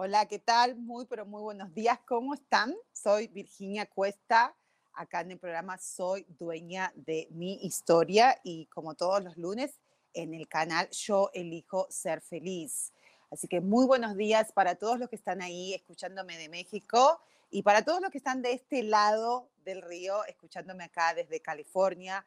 [0.00, 0.76] Hola, ¿qué tal?
[0.76, 1.98] Muy, pero muy buenos días.
[2.06, 2.72] ¿Cómo están?
[2.92, 4.54] Soy Virginia Cuesta.
[4.92, 9.80] Acá en el programa Soy Dueña de mi Historia y como todos los lunes
[10.14, 12.92] en el canal Yo Elijo Ser Feliz.
[13.32, 17.20] Así que muy buenos días para todos los que están ahí escuchándome de México
[17.50, 22.24] y para todos los que están de este lado del río escuchándome acá desde California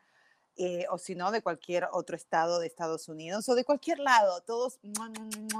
[0.57, 4.41] eh, o si no, de cualquier otro estado de Estados Unidos o de cualquier lado.
[4.41, 4.79] Todos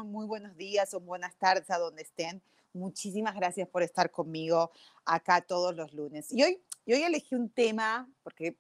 [0.05, 2.41] muy buenos días o buenas tardes a donde estén.
[2.73, 4.71] Muchísimas gracias por estar conmigo
[5.05, 6.31] acá todos los lunes.
[6.31, 8.57] Y hoy, y hoy elegí un tema, porque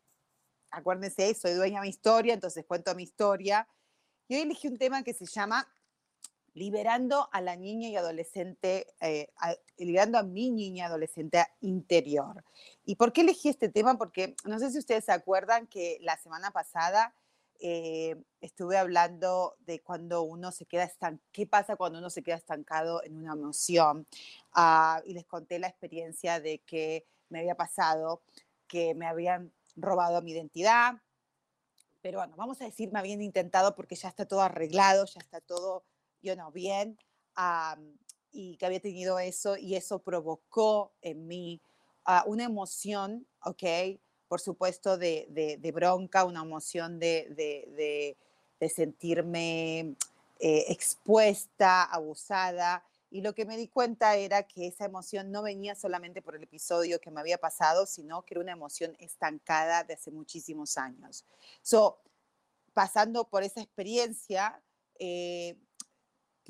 [0.69, 3.67] acuérdense, soy dueña de mi historia, entonces cuento mi historia.
[4.27, 5.67] Y hoy elegí un tema que se llama
[6.53, 9.31] liberando a la niña y adolescente, eh,
[9.77, 12.43] liberando a mi niña adolescente interior.
[12.83, 13.97] ¿Y por qué elegí este tema?
[13.97, 17.15] Porque no sé si ustedes se acuerdan que la semana pasada
[17.59, 22.35] eh, estuve hablando de cuando uno se queda estancado, qué pasa cuando uno se queda
[22.35, 24.07] estancado en una emoción.
[24.53, 28.23] Ah, y les conté la experiencia de que me había pasado,
[28.67, 30.95] que me habían robado mi identidad,
[32.01, 35.39] pero bueno, vamos a decir, me habían intentado porque ya está todo arreglado, ya está
[35.39, 35.83] todo
[36.21, 36.97] yo no, bien,
[38.31, 41.61] y que había tenido eso y eso provocó en mí
[42.05, 43.63] ah, una emoción, ¿ok?
[44.27, 48.17] Por supuesto, de, bronca, una emoción de,
[48.73, 49.95] sentirme
[50.39, 52.85] eh, expuesta, abusada.
[53.09, 56.43] Y lo que me di cuenta era que esa emoción no venía solamente por el
[56.43, 61.25] episodio que me había pasado, sino que era una emoción estancada de hace muchísimos años.
[61.61, 61.99] So,
[62.73, 64.63] pasando por esa experiencia,
[64.97, 65.57] eh,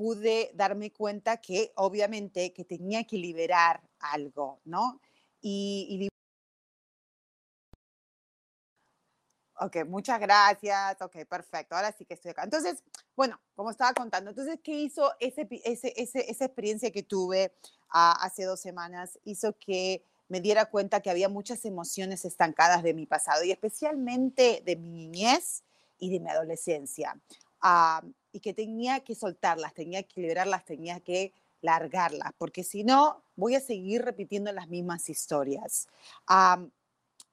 [0.01, 4.99] pude darme cuenta que obviamente que tenía que liberar algo, ¿no?
[5.41, 6.09] Y,
[9.59, 10.99] Ok, muchas gracias.
[11.01, 11.75] Ok, perfecto.
[11.75, 12.43] Ahora sí que estoy acá.
[12.43, 12.83] Entonces,
[13.15, 17.53] bueno, como estaba contando, entonces, ¿qué hizo ese, esa experiencia que tuve
[17.89, 19.19] ah, hace dos semanas?
[19.23, 24.63] Hizo que me diera cuenta que había muchas emociones estancadas de mi pasado y especialmente
[24.65, 25.63] de mi niñez
[25.99, 27.21] y de mi adolescencia.
[27.61, 33.23] Ah, y que tenía que soltarlas, tenía que liberarlas, tenía que largarlas, porque si no,
[33.35, 35.87] voy a seguir repitiendo las mismas historias.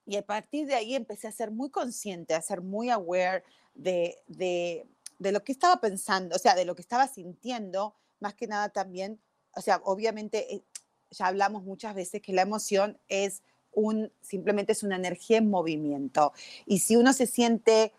[0.05, 3.43] y a partir de ahí empecé a ser muy consciente, a ser muy aware
[3.73, 4.87] de, de,
[5.19, 8.69] de, lo que estaba pensando, o sea, de lo que estaba sintiendo, más que nada
[8.69, 9.19] también,
[9.55, 10.63] o sea, obviamente eh,
[11.11, 16.33] ya hablamos muchas veces que la emoción es un, simplemente es una energía en movimiento.
[16.65, 17.93] Y si uno se siente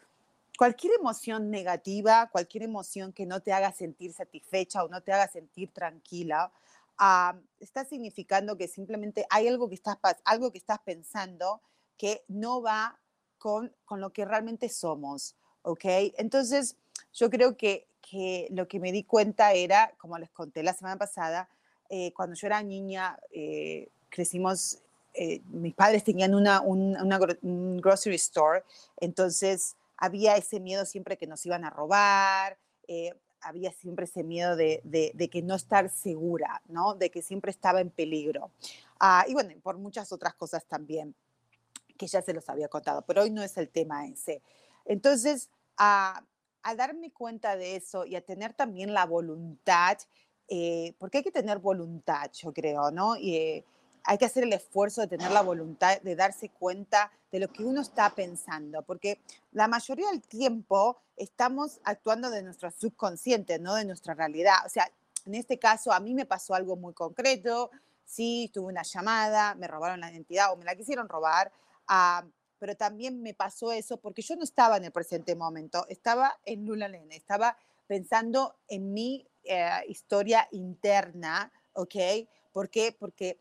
[0.60, 5.26] cualquier emoción negativa, cualquier emoción que no te haga sentir satisfecha o no te haga
[5.26, 6.52] sentir tranquila,
[6.98, 11.62] ah, está significando que simplemente hay algo que estás, algo que estás pensando
[11.96, 12.98] que no va
[13.38, 16.12] con, con lo que realmente somos, ¿ok?
[16.18, 16.76] Entonces,
[17.14, 20.98] yo creo que, que, lo que me di cuenta era, como les conté la semana
[20.98, 21.48] pasada,
[21.88, 24.82] eh, cuando yo era niña, eh, crecimos,
[25.14, 28.62] eh, mis padres tenían una, una, un grocery store,
[28.98, 34.56] entonces había ese miedo siempre que nos iban a robar, eh, había siempre ese miedo
[34.56, 34.82] de,
[35.30, 36.94] que no estar segura, ¿no?
[36.94, 38.50] De que siempre estaba en peligro.
[38.98, 41.14] Ah, y bueno, por muchas otras cosas también,
[41.96, 44.42] que ya se los había contado, pero hoy no es el tema ese.
[44.84, 46.24] Entonces, a,
[46.76, 49.98] darme cuenta de eso y a tener también la voluntad,
[50.48, 53.16] eh, porque hay que tener voluntad, yo creo, ¿no?
[53.16, 53.64] Y, eh,
[54.04, 57.64] hay que hacer el esfuerzo de tener la voluntad de darse cuenta de lo que
[57.64, 59.20] uno está pensando, porque
[59.52, 64.56] la mayoría del tiempo estamos actuando de nuestro subconsciente, no de nuestra realidad.
[64.66, 64.90] O sea,
[65.26, 67.70] en este caso a mí me pasó algo muy concreto,
[68.04, 71.52] sí, tuve una llamada, me robaron la identidad o me la quisieron robar,
[71.86, 72.24] ah,
[72.58, 76.66] pero también me pasó eso porque yo no estaba en el presente momento, estaba en
[76.66, 77.56] Lula Lene, estaba
[77.86, 81.94] pensando en mi eh, historia interna, ¿ok?
[82.52, 82.94] ¿Por qué?
[82.98, 83.40] Porque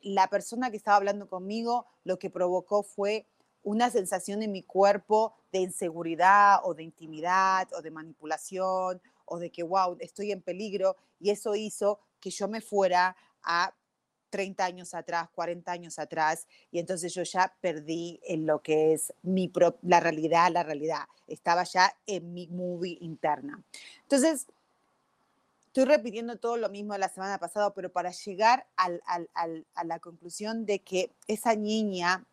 [0.00, 3.26] la persona que estaba hablando conmigo lo que provocó fue
[3.62, 9.50] una sensación en mi cuerpo de inseguridad o de intimidad o de manipulación o de
[9.50, 10.96] que, wow, estoy en peligro.
[11.18, 13.74] Y eso hizo que yo me fuera a
[14.30, 19.12] 30 años atrás, 40 años atrás, y entonces yo ya perdí en lo que es
[19.22, 19.50] mi
[19.82, 21.06] la realidad, la realidad.
[21.26, 23.62] Estaba ya en mi movie interna.
[24.02, 24.46] Entonces,
[25.76, 30.64] estoy repitiendo todo lo mismo de la semana pasada, pero para llegar a la conclusión
[30.64, 32.24] de que esa niña,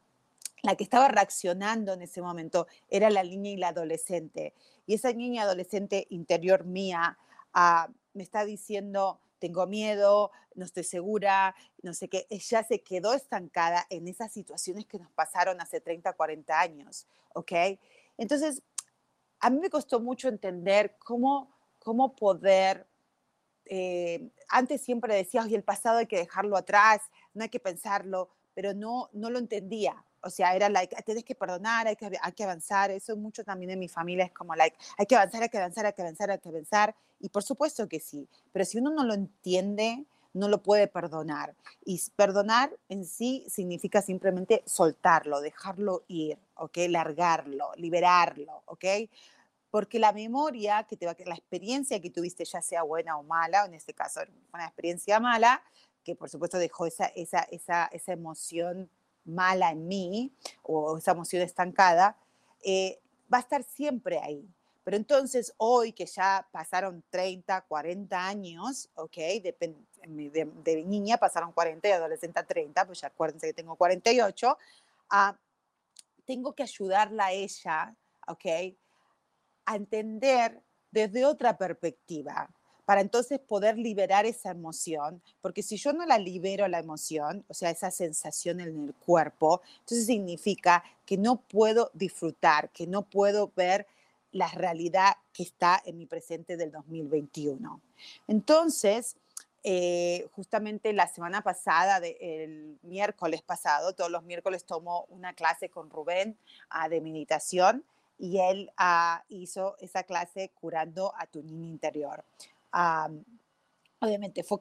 [0.61, 4.53] la que estaba reaccionando en ese momento, era la niña y la adolescente.
[4.85, 7.17] Y esa niña adolescente interior mía
[7.53, 13.13] ah, me está diciendo, tengo miedo, no estoy segura, no sé qué, ella se quedó
[13.13, 17.51] estancada en esas situaciones que nos pasaron hace 30, 40 años, ¿ok?
[18.17, 18.63] Entonces,
[19.41, 22.87] a mí me costó mucho entender cómo, cómo poder,
[23.65, 27.01] eh, antes siempre decía, oye, el pasado hay que dejarlo atrás,
[27.33, 31.35] no hay que pensarlo, pero no, no lo entendía, o sea, era like, tienes que
[31.35, 32.91] perdonar, hay que, hay que avanzar.
[32.91, 35.85] Eso mucho también en mi familia es como like, hay que avanzar, hay que avanzar,
[35.85, 36.95] hay que avanzar, hay que avanzar.
[37.19, 41.55] Y por supuesto que sí, pero si uno no lo entiende, no lo puede perdonar.
[41.85, 46.77] Y perdonar en sí significa simplemente soltarlo, dejarlo ir, ¿ok?
[46.89, 48.85] Largarlo, liberarlo, ¿ok?
[49.73, 53.65] Porque la memoria que te va, la experiencia que tuviste, ya sea buena o mala,
[53.65, 54.19] en este caso
[54.53, 55.63] una experiencia mala,
[56.03, 58.87] que por supuesto dejó esa, esa, esa, esa emoción
[59.25, 60.31] mala en mí
[60.61, 62.15] o esa emoción estancada,
[62.63, 62.99] eh,
[63.33, 64.47] va a estar siempre ahí.
[64.83, 69.15] Pero entonces hoy que ya pasaron 30, 40 años, ¿ok?
[69.41, 74.55] De, de, niña pasaron 40 y adolescente 30, pues ya acuérdense que tengo 48,
[75.09, 75.35] ah,
[76.25, 77.95] tengo que ayudarla a ella,
[78.27, 78.45] ¿ok?
[79.65, 80.61] A entender
[80.91, 82.49] desde otra perspectiva,
[82.85, 87.53] para entonces poder liberar esa emoción, porque si yo no la libero la emoción, o
[87.53, 93.51] sea, esa sensación en el cuerpo, entonces significa que no puedo disfrutar, que no puedo
[93.55, 93.87] ver
[94.31, 97.79] la realidad que está en mi presente del 2021.
[98.27, 99.15] Entonces,
[99.63, 105.89] eh, justamente la semana pasada, el miércoles pasado, todos los miércoles tomo una clase con
[105.89, 106.37] Rubén
[106.73, 107.85] uh, de meditación
[108.23, 112.23] y él uh, hizo esa clase curando a tu niño interior
[114.03, 114.57] obviamente fue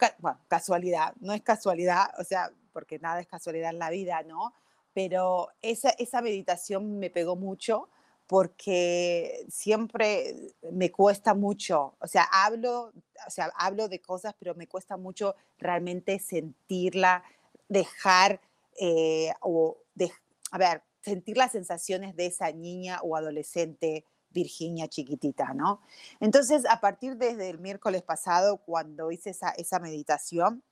[0.46, 4.54] casualidad, no es casualidad, o sea, porque nada es casualidad en la vida, ¿no?
[4.94, 7.88] Pero esa, esa meditación me pegó mucho
[8.28, 12.92] porque siempre me cuesta mucho, o sea, hablo,
[13.26, 17.24] o sea, hablo de cosas, pero me cuesta mucho realmente sentirla,
[17.68, 18.40] dejar
[18.80, 20.12] eh, o de,
[20.52, 25.82] a ver, sentir las sensaciones de esa niña o adolescente Virginia chiquitita, ¿no?
[26.20, 30.62] Entonces, a partir desde el miércoles pasado, cuando hice esa, esa meditación,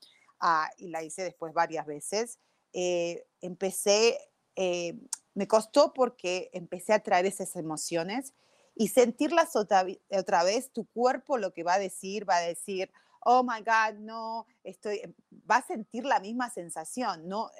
[0.40, 2.38] ah, y la hice después varias veces,
[2.72, 4.18] eh, empecé,
[4.56, 4.98] eh,
[5.34, 8.34] me costó porque empecé a traer esas emociones
[8.74, 12.90] y sentirlas otra, otra vez, tu cuerpo lo que va a decir, va a decir,
[13.24, 15.02] oh my God, no, estoy,
[15.50, 17.50] va a sentir la misma sensación, ¿no?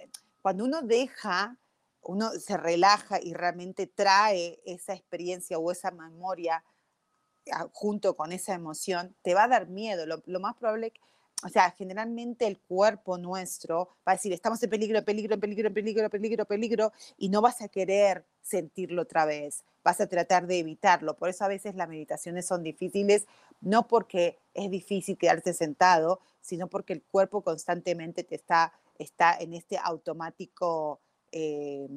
[0.41, 1.59] Cuando uno deja
[2.03, 6.65] uno se relaja y realmente trae esa experiencia o esa memoria
[7.53, 10.07] ah, junto con esa emoción, te va a dar miedo.
[10.07, 10.93] Lo, más probable,
[11.45, 16.11] o sea, generalmente el cuerpo nuestro va a decir, estamos en peligro, peligro, peligro, peligro,
[16.11, 21.17] peligro, peligro, y no vas a querer sentirlo otra vez, vas a tratar de evitarlo.
[21.17, 23.27] Por eso a veces las meditaciones son difíciles,
[23.61, 29.53] no porque es difícil quedarte sentado, sino porque el cuerpo constantemente te está, está en
[29.53, 31.01] este automático
[31.33, 31.89] eh,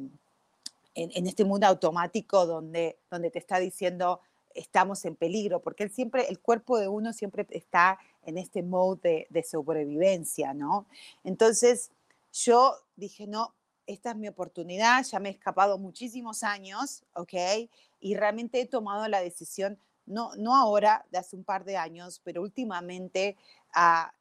[0.96, 4.20] en, este mundo automático donde, donde te está diciendo
[4.56, 9.28] estamos en peligro, porque él siempre, el cuerpo de uno siempre está en este mode
[9.30, 10.86] de, sobrevivencia, ¿no?
[11.24, 11.90] Entonces
[12.32, 13.54] yo dije, no,
[13.86, 17.34] esta es mi oportunidad, ya me he escapado muchísimos años, ¿ok?
[18.00, 22.22] Y realmente he tomado la decisión, no, no ahora, de hace un par de años,
[22.24, 23.36] pero últimamente
[23.74, 24.14] a ah,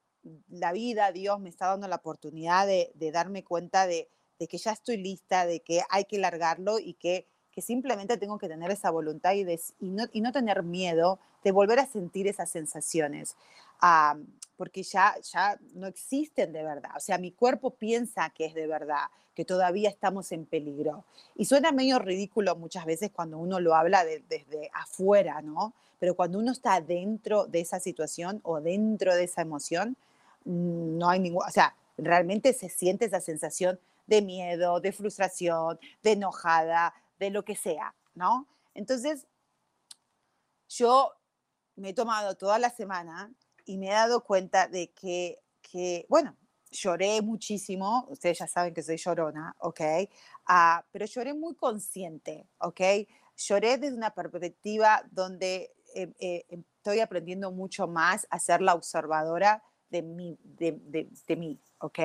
[0.51, 4.09] la vida, Dios me está dando la oportunidad de darme cuenta de,
[4.43, 8.39] de que ya estoy lista, de que hay que largarlo y que, que simplemente tengo
[8.39, 9.43] que tener esa voluntad y,
[9.79, 13.37] y, no, y, no, tener miedo de volver a sentir esas sensaciones,
[14.57, 16.91] porque ya, ya no existen de verdad.
[16.97, 21.05] O sea, mi cuerpo piensa que es de verdad, que todavía estamos en peligro.
[21.37, 25.73] Y suena medio ridículo muchas veces cuando uno lo habla desde afuera, ¿no?
[26.01, 29.97] Pero cuando uno está dentro de esa situación o dentro de esa emoción,
[30.45, 33.79] no hay ningún, o sea, realmente se siente esa sensación
[34.13, 38.47] de miedo, de frustración, de enojada, de lo que sea, ¿no?
[38.75, 39.27] Entonces,
[40.69, 41.15] yo
[41.77, 43.33] me he tomado toda la semana
[43.65, 46.37] y me he dado cuenta de que, que bueno,
[46.71, 49.81] lloré muchísimo, ustedes ya saben que soy llorona, ¿ok?
[50.45, 52.81] Ah, pero lloré muy consciente, ¿ok?
[53.35, 59.63] Lloré desde una perspectiva donde eh, eh, estoy aprendiendo mucho más a ser la observadora
[59.89, 61.99] de mí, de mí, ¿ok?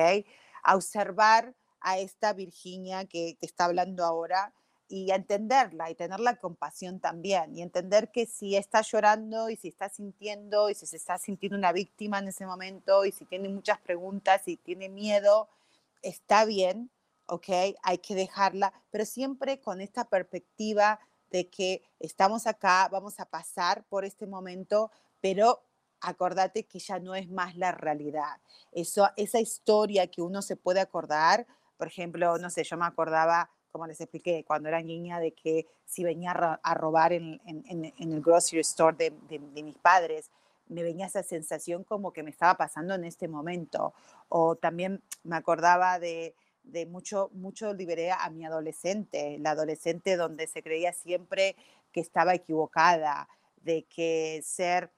[0.62, 4.52] A observar a esta Virginia que te está hablando ahora
[4.88, 9.56] y a entenderla y tener la compasión también y entender que si está llorando y
[9.56, 13.26] si está sintiendo y si se está sintiendo una víctima en ese momento y si
[13.26, 15.48] tiene muchas preguntas y tiene miedo,
[16.02, 16.90] está bien,
[17.26, 17.76] ¿ok?
[17.82, 20.98] Hay que dejarla, pero siempre con esta perspectiva
[21.30, 25.62] de que estamos acá, vamos a pasar por este momento, pero
[26.00, 28.40] acordate que ya no es más la realidad.
[28.72, 31.46] Eso, esa historia que uno se puede acordar,
[31.78, 35.66] por ejemplo, no sé, yo me acordaba como les expliqué cuando era niña, de que
[35.84, 40.30] si venía a robar en, el grocery store de, mis padres,
[40.66, 43.94] me venía esa sensación como que me estaba pasando en este momento.
[44.28, 46.34] O también me acordaba de,
[46.88, 51.56] mucho, mucho liberé a mi adolescente, la adolescente donde se creía siempre
[51.92, 54.90] que estaba equivocada, de que ser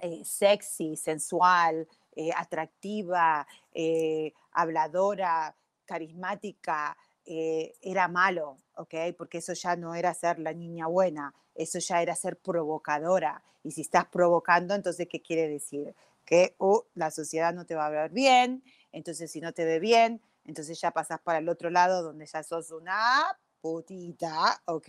[0.00, 5.54] eh, sexy, sensual, eh, atractiva, eh, habladora,
[5.88, 8.94] carismática, eh, era malo, ¿ok?
[9.16, 13.42] Porque eso ya no era ser la niña buena, eso ya era ser provocadora.
[13.64, 15.94] Y si estás provocando, entonces, ¿qué quiere decir?
[16.24, 19.80] Que uh, la sociedad no te va a ver bien, entonces si no te ve
[19.80, 24.88] bien, entonces ya pasas para el otro lado donde ya sos una putita, ¿ok?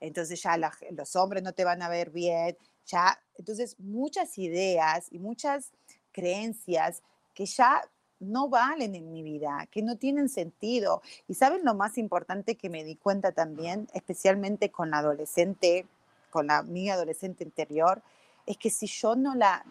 [0.00, 2.56] Entonces ya los hombres no te van a ver bien,
[2.86, 5.72] ya, entonces muchas ideas y muchas
[6.12, 7.02] creencias
[7.34, 7.82] que ya
[8.20, 11.02] no valen en mi vida, que no tienen sentido.
[11.28, 15.86] Y saben lo más importante que me di cuenta también, especialmente con la adolescente,
[16.30, 18.02] con la mi adolescente interior,
[18.46, 19.64] es que si yo no la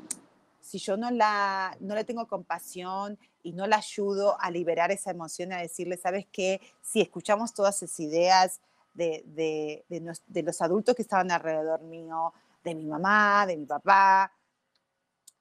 [0.62, 5.12] si yo no la no le tengo compasión y no la ayudo a liberar esa
[5.12, 6.60] emoción, a decirle, ¿sabes qué?
[6.82, 8.60] Si escuchamos todas esas ideas
[8.94, 9.86] de, de,
[10.28, 14.32] de los adultos que estaban alrededor mío, de mi mamá, de mi papá,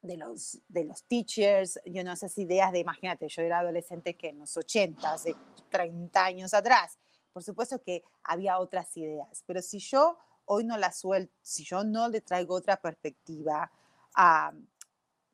[0.07, 4.29] de los, de los teachers, yo no esas ideas de, imagínate, yo era adolescente que
[4.29, 5.35] en los 80, hace
[5.71, 6.99] 30 años atrás,
[7.33, 11.85] por supuesto que había otras ideas, pero si yo hoy no la suelto, si yo
[11.85, 13.71] no le traigo otra perspectiva,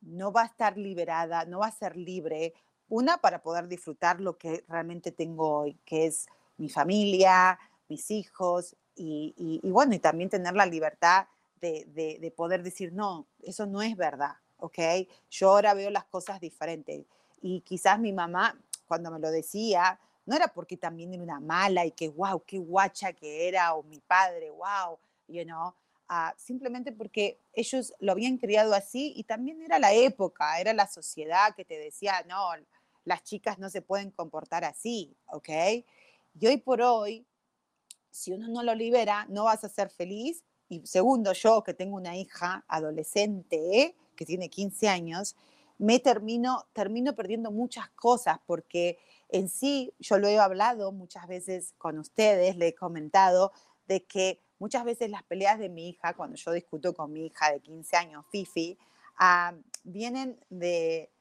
[0.01, 2.53] no va a estar liberada, no va a ser libre,
[2.89, 6.25] una para poder disfrutar lo que realmente tengo hoy, que es
[6.57, 11.27] mi familia, mis hijos, y, y, bueno, y también tener la libertad
[11.61, 14.79] de poder decir, no, eso no es verdad, ¿ok?
[15.29, 17.05] Yo ahora veo las cosas diferentes.
[17.41, 21.85] Y quizás mi mamá, cuando me lo decía, no era porque también era una mala
[21.85, 25.73] y que, wow, qué guacha que era, o mi padre, wow, you know,
[26.07, 30.87] ah, simplemente porque ellos lo habían criado así y también era la época, era la
[30.87, 32.51] sociedad que te decía, no,
[33.03, 35.49] las chicas no se pueden comportar así, ¿ok?
[36.39, 37.25] Y hoy por hoy,
[38.11, 40.41] si uno no lo libera, no vas a ser feliz.
[40.69, 45.35] Y segundo, yo que tengo una hija adolescente, que tiene 15 años,
[45.77, 51.73] me termino, termino perdiendo muchas cosas porque en sí, yo lo he hablado muchas veces
[51.77, 53.51] con ustedes, le he comentado
[53.87, 57.51] de que muchas veces las peleas de mi hija, cuando yo discuto con mi hija
[57.51, 58.77] de 15 años, Fifi,
[59.17, 59.53] ah,
[59.83, 61.11] vienen de,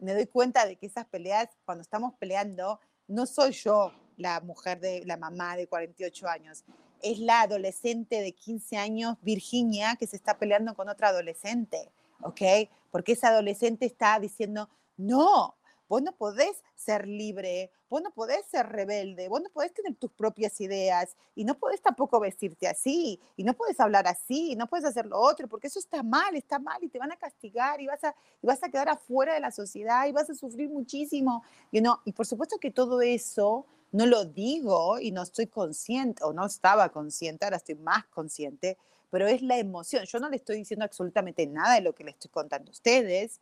[0.00, 4.80] me doy cuenta de que esas peleas, cuando estamos peleando, no soy yo la mujer
[4.80, 6.64] de la mamá de 48 años,
[7.02, 11.90] es la adolescente de 15 años, Virginia, que se está peleando con otra adolescente.
[12.22, 12.68] ¿Ok?
[12.90, 15.56] Porque ese adolescente está diciendo, no,
[15.90, 20.12] vos no podés ser libre, vos no podés ser rebelde, vos no podés tener tus
[20.12, 24.68] propias ideas y no podés tampoco vestirte así y no podés hablar así y no
[24.68, 27.80] podés hacer lo otro porque eso está mal, está mal y te van a castigar
[27.80, 30.70] y vas a, y vas a quedar afuera de la sociedad y vas a sufrir
[30.70, 31.42] muchísimo.
[31.72, 31.96] You know?
[32.04, 36.46] Y por supuesto que todo eso no lo digo y no estoy consciente o no
[36.46, 38.78] estaba consciente, ahora estoy más consciente
[39.10, 40.04] pero es la emoción.
[40.04, 43.40] Yo no le estoy diciendo absolutamente nada de lo que le estoy contando a ustedes.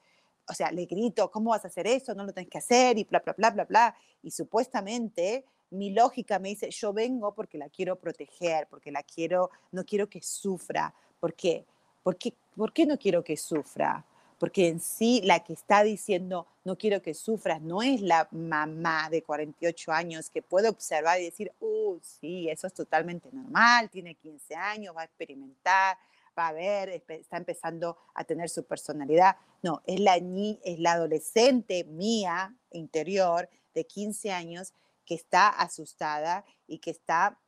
[0.49, 2.15] O sea, le grito, ¿cómo vas a hacer eso?
[2.15, 3.97] No lo tienes que hacer y bla, bla, bla, bla, bla.
[4.23, 9.51] Y supuestamente mi lógica me dice, yo vengo porque la quiero proteger, porque la quiero,
[9.73, 10.95] no quiero que sufra.
[11.21, 11.67] ¿Por qué?
[12.03, 14.05] ¿Por qué, ¿Por qué no quiero que sufra?
[14.39, 19.09] Porque en sí la que está diciendo no quiero que sufras no es la mamá
[19.11, 24.15] de 48 años que puede observar y decir, uh, sí, eso es totalmente normal, tiene
[24.15, 25.97] 15 años, va a experimentar,
[26.39, 29.37] va a ver, está empezando a tener su personalidad.
[29.63, 34.73] No, es la, es la adolescente mía interior de 15 años
[35.05, 37.39] que está asustada y que está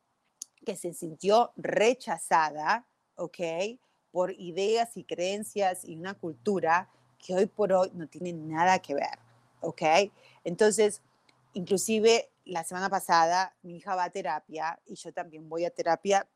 [0.65, 3.39] que se sintió rechazada, ¿ok?
[4.11, 8.95] Por ideas y creencias y una cultura que hoy por hoy no tienen nada que
[8.95, 9.19] ver.
[9.61, 9.81] ¿ok?
[10.43, 11.01] Entonces,
[11.53, 16.27] inclusive la semana pasada mi hija va a terapia y yo también voy a terapia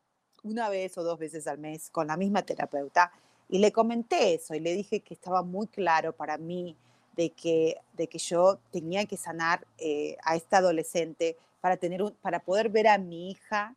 [0.44, 3.12] una vez o dos veces al mes con la misma terapeuta
[3.50, 6.78] y le comenté eso y le dije que estaba muy claro para mí
[7.16, 12.40] de que, de que yo tenía que sanar eh, a esta adolescente para, tener para
[12.40, 13.76] poder ver a mi hija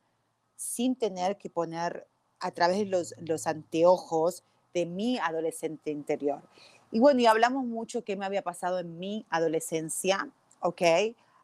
[0.57, 2.07] sin tener que poner
[2.41, 6.43] a través de los, los anteojos de mi adolescente interior.
[6.91, 10.29] Y bueno, y hablamos mucho qué me había pasado en mi adolescencia,
[10.61, 10.83] ¿ok?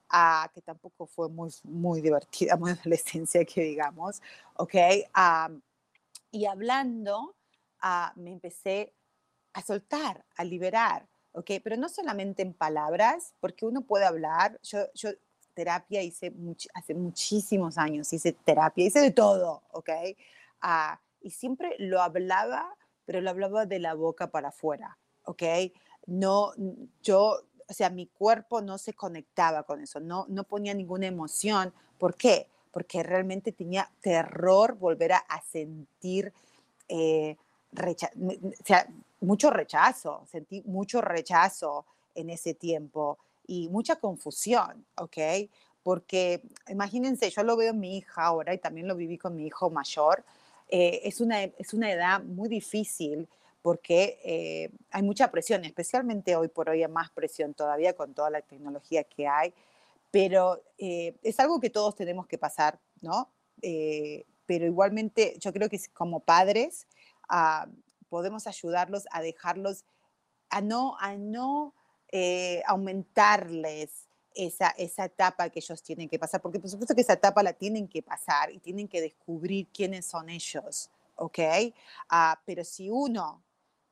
[0.08, 4.22] Ah, que tampoco fue muy, muy divertida, muy adolescencia, que digamos,
[4.56, 4.74] ¿ok?
[5.12, 5.50] Ah,
[6.30, 7.34] y hablando,
[7.80, 8.92] ah, me empecé
[9.52, 11.50] a soltar, a liberar, ¿ok?
[11.62, 15.10] Pero no solamente en palabras, porque uno puede hablar, yo, yo
[15.54, 16.32] terapia hice
[16.74, 19.90] hace muchísimos años, hice terapia, hice de todo, ¿ok?
[21.20, 25.42] Y siempre lo hablaba, pero lo hablaba de la boca para afuera, ¿ok?
[26.06, 26.52] No,
[27.02, 31.72] yo, o sea, mi cuerpo no se conectaba con eso, no, no ponía ninguna emoción.
[31.98, 32.48] ¿Por qué?
[32.70, 36.32] Porque realmente tenía terror volver a, sentir
[36.88, 37.36] eh,
[37.76, 38.86] o sea,
[39.20, 45.16] mucho rechazo, sentí mucho rechazo en ese tiempo y mucha confusión, ¿ok?
[45.82, 49.46] Porque imagínense, yo lo veo en mi hija ahora y también lo viví con mi
[49.46, 50.24] hijo mayor,
[50.68, 53.28] eh, es, una, es una edad muy difícil
[53.62, 58.30] porque eh, hay mucha presión, especialmente hoy por hoy hay más presión todavía con toda
[58.30, 59.54] la tecnología que hay,
[60.10, 63.30] pero eh, es algo que todos tenemos que pasar, ¿no?
[64.46, 66.86] Pero igualmente yo creo que como padres
[67.30, 67.66] ah,
[68.10, 69.84] podemos ayudarlos a dejarlos,
[70.50, 71.72] a no, a no
[72.66, 77.42] aumentarles esa, esa etapa que ellos tienen que pasar, porque por supuesto que esa etapa
[77.42, 81.38] la tienen que pasar y tienen que descubrir quiénes son ellos, ¿ok?
[82.08, 83.42] Ah, pero si uno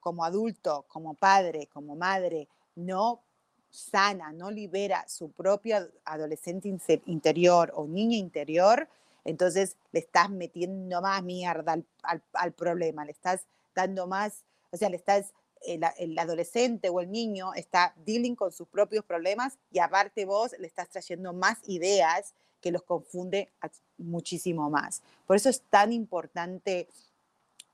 [0.00, 3.22] como adulto, como padre, como madre, no
[3.70, 6.68] sana, no libera su propio adolescente
[7.06, 8.88] interior o niña interior,
[9.24, 14.96] entonces le estás metiendo más mierda al, problema, le estás dando más, o sea, le
[14.96, 15.32] estás,
[15.64, 20.66] el, adolescente o el niño está dealing con sus propios problemas y aparte vos le
[20.66, 23.52] estás trayendo más ideas que los confunde
[23.98, 25.02] muchísimo más.
[25.26, 26.88] Por eso es tan importante,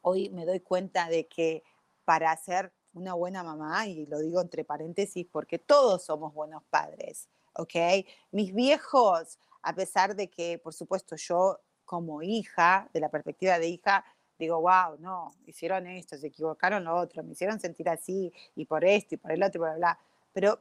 [0.01, 1.63] hoy me doy cuenta de que
[2.05, 7.29] para ser una buena mamá, y lo digo entre paréntesis porque todos somos buenos padres,
[7.55, 8.05] ¿ok?
[8.31, 13.69] Mis viejos, a pesar de que, por supuesto, yo como hija, de la perspectiva de
[13.69, 14.05] hija,
[14.39, 18.85] digo, wow, no, hicieron esto, se equivocaron lo otro, me hicieron sentir así, y por
[18.85, 19.99] esto, y por el otro, y bla, bla.
[20.33, 20.59] Pero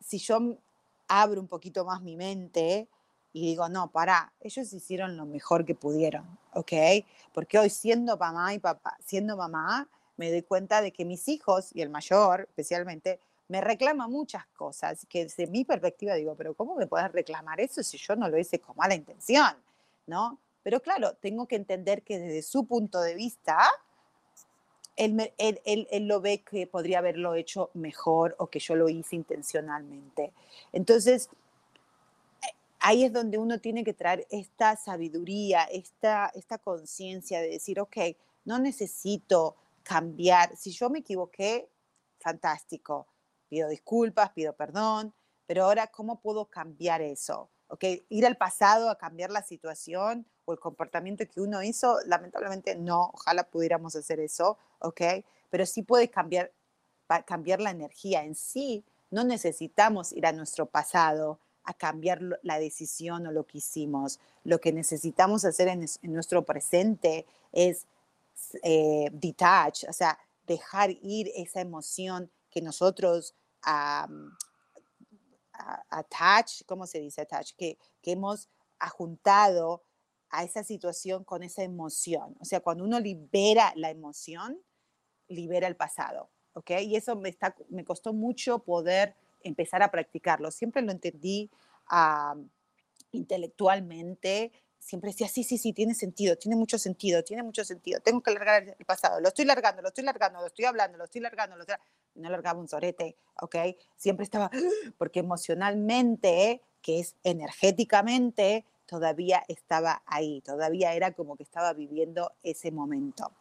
[0.00, 0.56] si yo
[1.08, 2.88] abro un poquito más mi mente
[3.32, 6.72] y digo, no, para, ellos hicieron lo mejor que pudieron, ¿ok?
[7.32, 11.70] Porque hoy siendo mamá y papá, siendo mamá, me doy cuenta de que mis hijos,
[11.74, 16.76] y el mayor especialmente, me reclama muchas cosas, que desde mi perspectiva digo, pero ¿cómo
[16.76, 19.56] me puedes reclamar eso si yo no lo hice con mala intención?
[20.06, 20.38] ¿No?
[20.70, 23.58] Pero claro, tengo que entender que desde su punto de vista,
[24.94, 30.32] él, él, lo ve que podría haberlo hecho mejor o que yo lo hice intencionalmente.
[30.72, 31.28] Entonces,
[32.78, 37.96] ahí es donde uno tiene que traer esta sabiduría, esta, esta conciencia de decir, ok,
[38.44, 40.56] no necesito cambiar.
[40.56, 41.68] Si yo me equivoqué,
[42.20, 43.08] fantástico.
[43.48, 45.12] Pido disculpas, pido perdón,
[45.48, 47.50] pero ahora, ¿cómo puedo cambiar eso?
[47.70, 48.04] ¿Okay?
[48.08, 53.10] Ir al pasado a cambiar la situación o el comportamiento que uno hizo, lamentablemente no,
[53.14, 55.00] ojalá pudiéramos hacer eso, ¿ok?
[55.50, 56.52] Pero sí puede cambiar,
[57.26, 58.84] cambiar la energía en sí.
[59.10, 64.18] No necesitamos ir a nuestro pasado a cambiar la decisión o lo que hicimos.
[64.44, 67.86] Lo que necesitamos hacer en, en nuestro presente es
[68.62, 73.34] eh, detach, o sea, dejar ir esa emoción que nosotros
[75.88, 77.52] attach, ¿cómo se dice attach?
[77.56, 79.84] Que, que hemos ajuntado
[80.30, 82.36] a esa situación con esa emoción.
[82.40, 84.60] O sea, cuando uno libera la emoción,
[85.28, 86.70] libera el pasado, ¿ok?
[86.82, 90.50] Y eso me, está, me costó mucho poder empezar a practicarlo.
[90.50, 91.50] Siempre lo entendí
[93.12, 98.22] intelectualmente, siempre decía, sí, sí, sí, tiene sentido, tiene mucho sentido, tiene mucho sentido, tengo
[98.22, 101.20] que largar el pasado, lo estoy largando, lo estoy largando, lo estoy hablando, lo estoy
[101.20, 101.76] largando, lo estoy...
[102.20, 103.56] no largaba un sorete, ¿ok?
[103.96, 104.50] Siempre estaba,
[104.98, 112.72] porque emocionalmente, que es energéticamente, todavía estaba ahí, todavía era como que estaba viviendo ese
[112.72, 113.32] momento.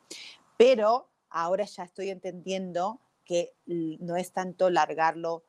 [0.57, 5.43] Pero ahora ya estoy entendiendo que no es tanto largarlo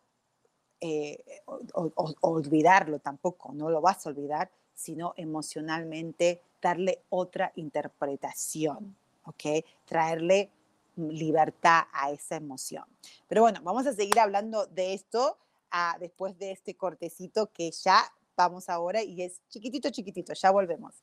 [0.81, 9.65] eh, o, olvidarlo tampoco, no lo vas a olvidar, sino emocionalmente darle otra interpretación, ¿ok?
[9.85, 10.51] Traerle
[11.09, 12.85] libertad a esa emoción.
[13.29, 15.39] Pero bueno, vamos a seguir hablando de esto
[15.71, 18.03] a, después de este cortecito que ya
[18.37, 20.33] vamos ahora y es chiquitito, chiquitito.
[20.35, 21.03] Ya volvemos.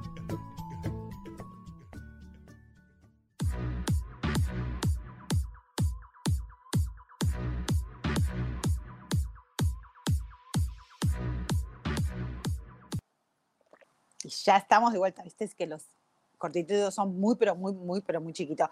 [14.51, 15.23] Ya estamos de vuelta.
[15.23, 15.85] Viste es que los
[16.37, 18.67] cortitos son muy, pero muy, muy, pero muy chiquitos.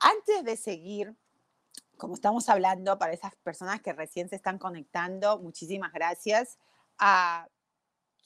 [0.00, 1.14] Antes de seguir,
[1.98, 6.58] como estamos hablando, para esas personas que recién se están conectando, muchísimas gracias.
[6.98, 7.46] Ah,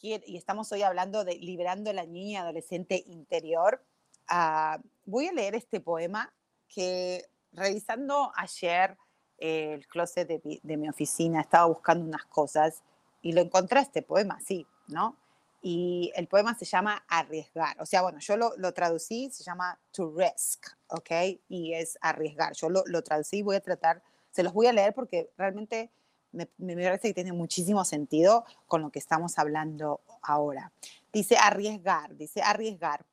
[0.00, 3.84] y estamos hoy hablando de liberando a la niña adolescente interior.
[4.28, 6.32] Ah, voy a leer este poema
[6.68, 8.96] que revisando ayer
[9.38, 12.84] el closet de, de mi oficina, estaba buscando unas cosas
[13.22, 15.16] y lo encontré este poema, sí, ¿no?
[15.60, 17.80] Y el poema se llama Arriesgar.
[17.80, 21.10] O sea, bueno, yo lo, lo traducí, se llama To Risk, ¿ok?
[21.48, 22.54] Y es arriesgar.
[22.54, 25.90] Yo lo, lo traducí, voy a tratar, se los voy a leer porque realmente
[26.30, 30.72] me, me, parece que tiene muchísimo sentido con lo que estamos hablando ahora.
[31.12, 33.04] Dice arriesgar, dice arriesgar.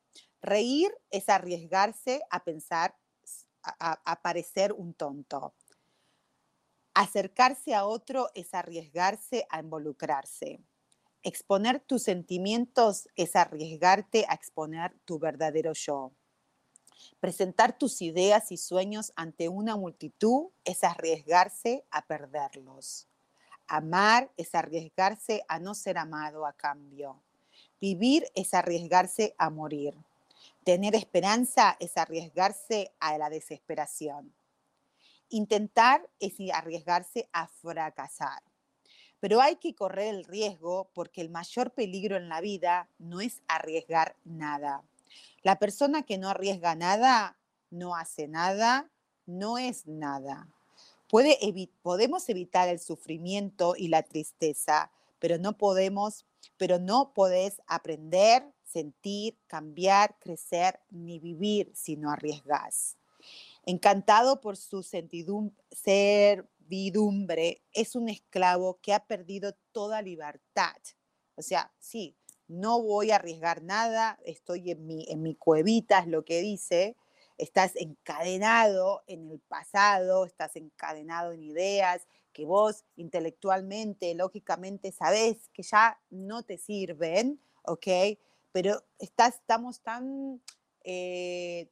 [0.41, 2.95] Reír es arriesgarse a pensar,
[3.63, 5.55] a, a parecer un tonto.
[6.93, 10.59] Acercarse a otro es arriesgarse a involucrarse.
[11.27, 16.11] Exponer tus sentimientos es arriesgarte a exponer tu verdadero yo.
[17.19, 23.07] Presentar tus ideas y sueños ante una multitud es arriesgarse a perderlos.
[23.65, 27.23] Amar es arriesgarse a no ser amado a cambio.
[27.81, 29.95] Vivir es arriesgarse a morir.
[30.63, 34.31] Tener esperanza es arriesgarse a la desesperación.
[35.29, 38.43] Intentar es arriesgarse a fracasar.
[39.19, 43.41] Pero hay que correr el riesgo porque el mayor peligro en la vida no es
[43.47, 44.83] arriesgar nada.
[45.41, 47.37] La persona que no arriesga nada,
[47.69, 48.89] no hace nada,
[49.25, 50.47] no es nada.
[51.07, 51.37] Puede
[51.81, 56.25] podemos evitar el sufrimiento y la tristeza, pero no podemos,
[56.57, 62.97] pero no podés aprender, sentir, cambiar, crecer ni vivir si no arriesgas.
[63.65, 70.75] Encantado por su ser vidumbre es un esclavo que ha perdido toda libertad.
[71.35, 72.15] O sea, sí,
[72.47, 76.95] no voy a arriesgar nada, estoy en mi, en mi cuevita, es lo que dice,
[77.37, 85.63] estás encadenado en el pasado, estás encadenado en ideas que vos intelectualmente, lógicamente sabés que
[85.63, 87.87] ya no te sirven, ¿ok?
[88.51, 90.41] Pero estamos tan
[90.83, 91.69] eh,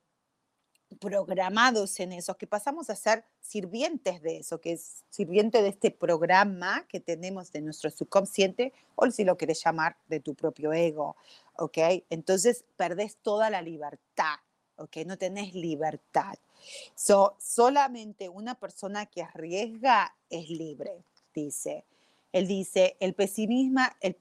[0.93, 5.91] programados en eso, que pasamos a ser sirvientes de eso, que es sirviente de este
[5.91, 11.15] programa que tenemos de nuestro subconsciente, o si lo quieres llamar, de tu propio ego,
[11.57, 11.77] ¿ok?
[12.09, 14.35] Entonces perdés toda la libertad,
[14.77, 14.97] ¿ok?
[15.05, 16.35] No tenés libertad.
[16.95, 21.03] So, solamente una persona que arriesga es libre,
[21.33, 21.85] dice.
[22.31, 24.15] Él dice, el pesimismo, el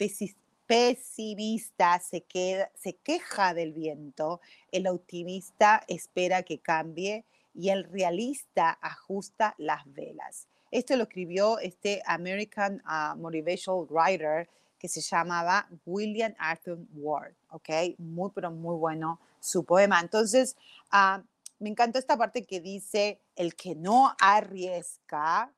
[0.72, 8.78] pesimista se, queda, se queja del viento, el optimista espera que cambie y el realista
[8.80, 10.48] ajusta las velas.
[10.70, 17.68] Esto lo escribió este American uh, Motivational Writer que se llamaba William Arthur Ward, ¿ok?
[17.98, 20.00] Muy, pero muy bueno su poema.
[20.00, 20.56] Entonces,
[20.90, 21.22] uh,
[21.58, 25.52] me encantó esta parte que dice, el que no arriesga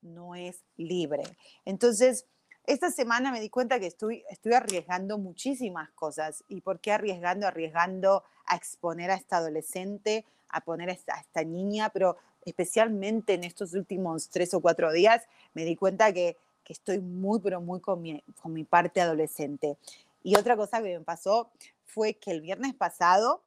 [0.00, 1.24] no es libre.
[1.66, 2.24] Entonces,
[2.68, 6.44] esta semana me di cuenta que estoy, estoy arriesgando muchísimas cosas.
[6.48, 7.46] ¿Y por qué arriesgando?
[7.46, 13.72] Arriesgando a exponer a esta adolescente, a poner a esta, niña, pero especialmente en estos
[13.72, 15.22] últimos tres o cuatro días
[15.54, 19.78] me di cuenta que, que estoy muy, pero muy con mi, con mi parte adolescente.
[20.22, 21.50] Y otra cosa que me pasó
[21.86, 23.42] fue que el viernes pasado,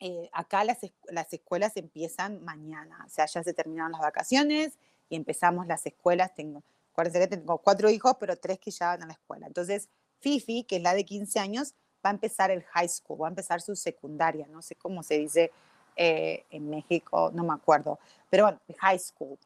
[0.00, 4.72] eh, acá las, las escuelas empiezan mañana, o sea, ya se terminaron las vacaciones
[5.08, 6.34] y empezamos las escuelas.
[6.34, 9.46] Tengo, Acuérdense que tengo cuatro hijos, pero tres que ya van a la escuela.
[9.46, 9.88] Entonces,
[10.20, 11.74] Fifi, que es la de 15 años,
[12.04, 15.18] va a empezar el high school, va a empezar su secundaria, no sé cómo se
[15.18, 15.50] dice
[15.96, 19.38] eh, en México, no me acuerdo, pero bueno, high school.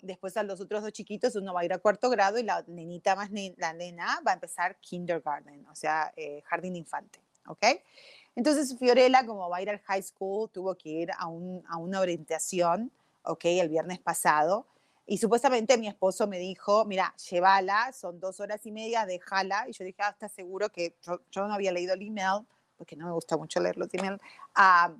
[0.00, 2.64] después a los otros dos chiquitos, uno va a ir a cuarto grado y la
[2.66, 7.64] nenita más, la nena va a empezar kindergarten, o sea, eh, jardín infante, ¿ok?
[8.36, 11.76] Entonces Fiorella, como va a ir al high school, tuvo que ir a, un, a
[11.78, 13.44] una orientación, ¿ok?
[13.44, 14.66] El viernes pasado.
[15.10, 19.68] Y supuestamente mi esposo me dijo, mira, llévala, son dos horas y media, déjala.
[19.68, 22.46] Y yo dije, ah, ¿estás seguro que yo, no había leído el email?
[22.76, 24.20] Porque no me gusta mucho leer los emails.
[24.54, 24.94] Ah,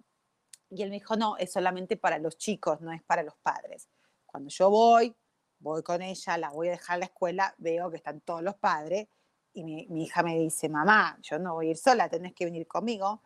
[0.68, 3.88] y él me dijo, no, es solamente para los chicos, no es para los padres.
[4.26, 5.14] Cuando yo voy,
[5.60, 8.56] voy con ella, la voy a dejar a la escuela, veo que están todos los
[8.56, 9.06] padres.
[9.52, 12.46] Y mi, mi hija me dice, mamá, yo no voy a ir sola, tenés que
[12.46, 13.22] venir conmigo.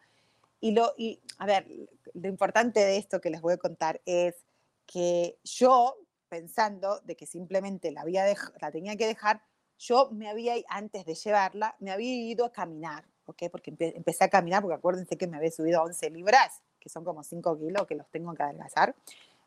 [0.60, 1.66] Y, lo, y, a ver,
[2.12, 4.44] lo importante de esto que les voy a contar es
[4.84, 5.96] que yo
[6.34, 8.24] pensando de que simplemente la, había
[8.60, 9.40] la tenía que dejar,
[9.78, 13.44] yo me había, antes de llevarla, me había ido a caminar, ¿ok?
[13.52, 17.22] Porque empecé a caminar, porque acuérdense que me había subido 11 libras, que son como
[17.22, 18.96] 5 kilos que los tengo que adelgazar.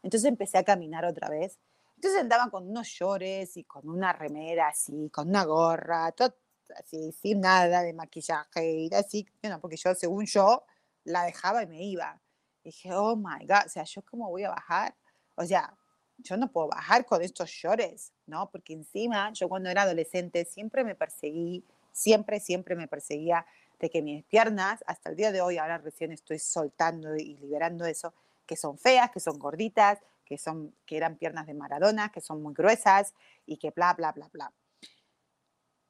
[0.01, 1.59] Entonces empecé a caminar otra vez.
[1.95, 6.35] Entonces andaba con unos shorts y con una remera así, con una gorra, todo
[6.79, 10.63] así, sin nada de maquillaje y así, bueno, porque yo, según yo,
[11.03, 12.21] la dejaba y me iba.
[12.63, 14.95] dije, oh my God, o sea, ¿yo cómo voy a bajar?
[15.35, 15.77] O sea,
[16.17, 18.49] yo no puedo bajar con estos shorts, ¿no?
[18.49, 23.45] Porque encima yo cuando era adolescente siempre me perseguí, siempre, siempre me perseguía
[23.79, 27.85] de que mis piernas, hasta el día de hoy, ahora recién estoy soltando y liberando
[27.85, 28.13] eso,
[28.45, 32.41] que son feas, que son gorditas, que, son, que eran piernas de Maradona, que son
[32.41, 33.13] muy gruesas
[33.45, 34.51] y que bla, bla, bla, bla.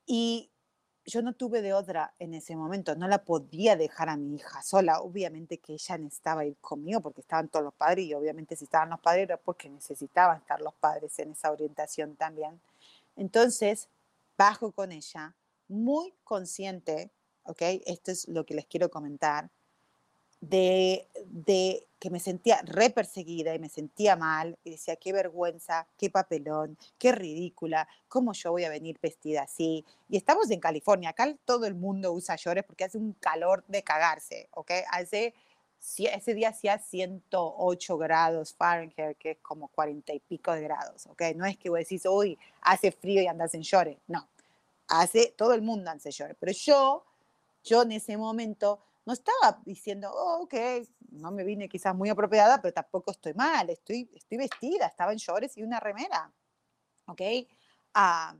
[0.06, 0.52] Y
[1.08, 4.62] yo no tuve de otra en ese momento, no la podía dejar a mi hija
[4.62, 8.66] sola, obviamente que ella necesitaba ir conmigo porque estaban todos los padres y obviamente si
[8.66, 12.60] estaban los padres era porque necesitaban estar los padres en esa orientación también.
[13.16, 13.88] Entonces,
[14.38, 15.34] bajo con ella,
[15.70, 17.10] muy consciente,
[17.44, 17.62] ¿ok?
[17.86, 19.50] Esto es lo que les quiero comentar,
[20.42, 25.88] de, de, que me sentía re perseguida y me sentía mal y decía, qué vergüenza,
[25.98, 29.84] qué papelón, qué ridícula, cómo yo voy a venir vestida así.
[30.10, 33.82] Y estamos en California, acá todo el mundo usa llores porque hace un calor de
[33.84, 34.72] cagarse, ¿ok?
[34.92, 35.34] Hace,
[35.98, 41.24] ese día hacía 108 grados Fahrenheit, que es como 40 y pico de grados, ¿ok?
[41.36, 44.28] No es que vos decís, uy, hace frío y andas en llores, no.
[44.90, 47.04] Hace, todo el mundo hace llores, pero yo,
[47.64, 50.54] yo en ese momento no estaba diciendo, oh, ok,
[51.12, 55.18] no me vine quizás muy apropiada, pero tampoco estoy mal, estoy, estoy vestida, estaba en
[55.18, 56.30] shorts y una remera,
[57.06, 57.22] ¿ok?
[57.94, 58.36] Ah,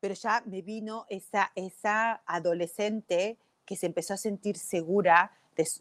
[0.00, 5.30] pero ya me vino esa, esa adolescente que se empezó a sentir segura,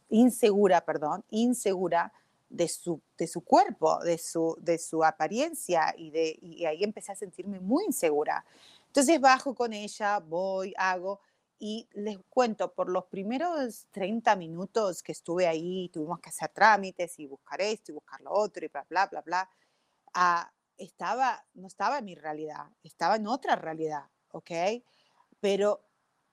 [0.10, 2.12] insegura, perdón, insegura
[2.50, 7.14] de su, de su cuerpo, de su, de su apariencia y, de, y ahí empecé
[7.14, 8.44] a sentirme muy insegura.
[8.88, 11.22] Entonces bajo con ella, voy, hago,
[11.64, 17.20] y les cuento, por los primeros 30 minutos que estuve ahí, tuvimos que hacer trámites
[17.20, 19.50] y buscar esto y buscar lo otro y bla, bla, bla, bla,
[20.16, 24.50] ah, estaba, no estaba en mi realidad, estaba en otra realidad, ¿ok?
[25.40, 25.84] Pero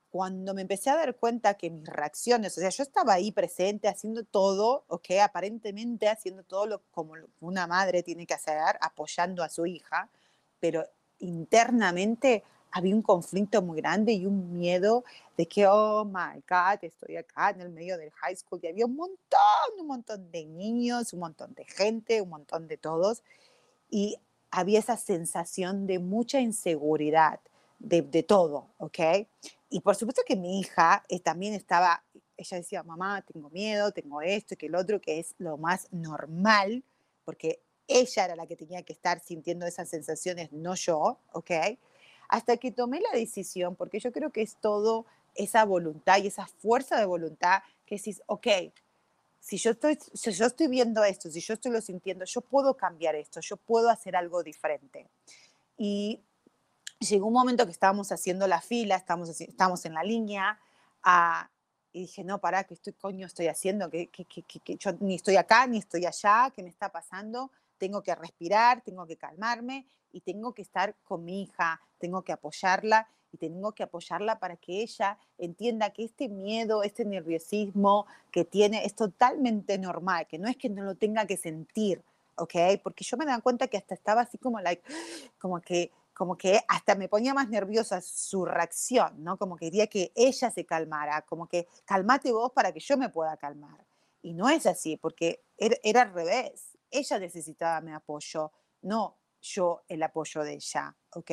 [0.08, 3.86] cuando me empecé a dar cuenta que mis reacciones, o sea, yo estaba ahí presente
[3.86, 9.50] haciendo todo, ok, aparentemente haciendo todo lo como una madre tiene que hacer, apoyando a
[9.50, 10.08] su hija,
[10.58, 10.86] pero
[11.18, 15.04] internamente había un conflicto muy grande y un miedo
[15.36, 18.86] de que, oh my God, estoy acá en el medio del high school y había
[18.86, 23.22] un montón, un montón de niños, un montón de gente, un montón de todos.
[23.90, 24.18] Y
[24.50, 27.40] había esa sensación de mucha inseguridad
[27.78, 28.98] de, de todo, ¿ok?
[29.70, 32.02] Y por supuesto que mi hija eh, también estaba,
[32.36, 36.82] ella decía, mamá, tengo miedo, tengo esto que el otro, que es lo más normal,
[37.24, 41.50] porque ella era la que tenía que estar sintiendo esas sensaciones, no yo, ¿ok?
[42.28, 46.46] Hasta que tomé la decisión, porque yo creo que es todo esa voluntad y esa
[46.46, 48.46] fuerza de voluntad que decís, ok,
[49.40, 52.76] si yo, estoy, si yo estoy viendo esto, si yo estoy lo sintiendo, yo puedo
[52.76, 55.08] cambiar esto, yo puedo hacer algo diferente.
[55.76, 56.20] Y
[56.98, 60.58] llegó un momento que estábamos haciendo la fila, estábamos, estábamos en la línea,
[61.02, 61.48] ah,
[61.92, 63.88] y dije, no, para, ¿qué estoy, coño estoy haciendo?
[63.88, 67.50] que que que yo ni estoy acá, ni estoy allá, ¿qué me está pasando?
[67.78, 72.32] Tengo que respirar, tengo que calmarme y tengo que estar con mi hija, tengo que
[72.32, 78.44] apoyarla y tengo que apoyarla para que ella entienda que este miedo, este nerviosismo que
[78.44, 82.02] tiene es totalmente normal, que no es que no lo tenga que sentir,
[82.36, 82.54] ¿ok?
[82.82, 84.82] Porque yo me dan cuenta que hasta estaba así como, like,
[85.38, 89.36] como que como que hasta me ponía más nerviosa su reacción, ¿no?
[89.36, 93.08] Como que quería que ella se calmara, como que calmate vos para que yo me
[93.08, 93.86] pueda calmar.
[94.20, 96.76] Y no es así, porque era, era al revés.
[96.90, 101.30] Ella necesitaba mi apoyo, no yo el apoyo de ella, ¿ok?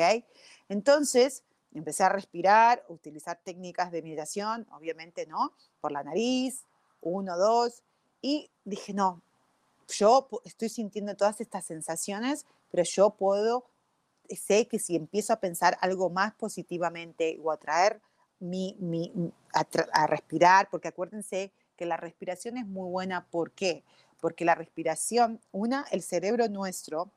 [0.70, 6.66] Entonces, empecé a respirar, utilizar técnicas de meditación, obviamente no, por la nariz,
[7.02, 7.84] uno, dos,
[8.22, 9.22] y dije, no,
[9.88, 13.66] yo estoy sintiendo todas estas sensaciones, pero yo puedo,
[14.30, 18.02] sé que si empiezo a pensar algo más positivamente o a traer
[18.40, 19.12] mi, mi
[19.54, 23.84] a, a, respirar, porque acuérdense que la respiración es muy buena, ¿por qué?
[24.26, 27.12] Porque la respiración, una, el cerebro nuestro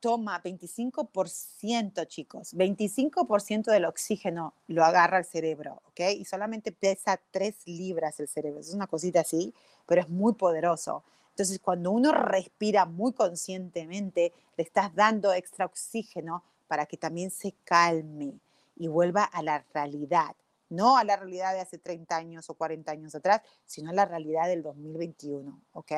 [0.00, 6.00] toma 25%, chicos, 25% del oxígeno lo agarra el cerebro, ¿ok?
[6.18, 9.54] Y solamente pesa 3 libras el cerebro, es una cosita así,
[9.86, 11.04] pero es muy poderoso.
[11.30, 17.54] Entonces, cuando uno respira muy conscientemente, le estás dando extra oxígeno para que también se
[17.64, 18.34] calme
[18.76, 20.36] y vuelva a la realidad.
[20.72, 24.06] No a la realidad de hace 30 años o 40 años atrás, sino a la
[24.06, 25.92] realidad del 2021, ¿ok?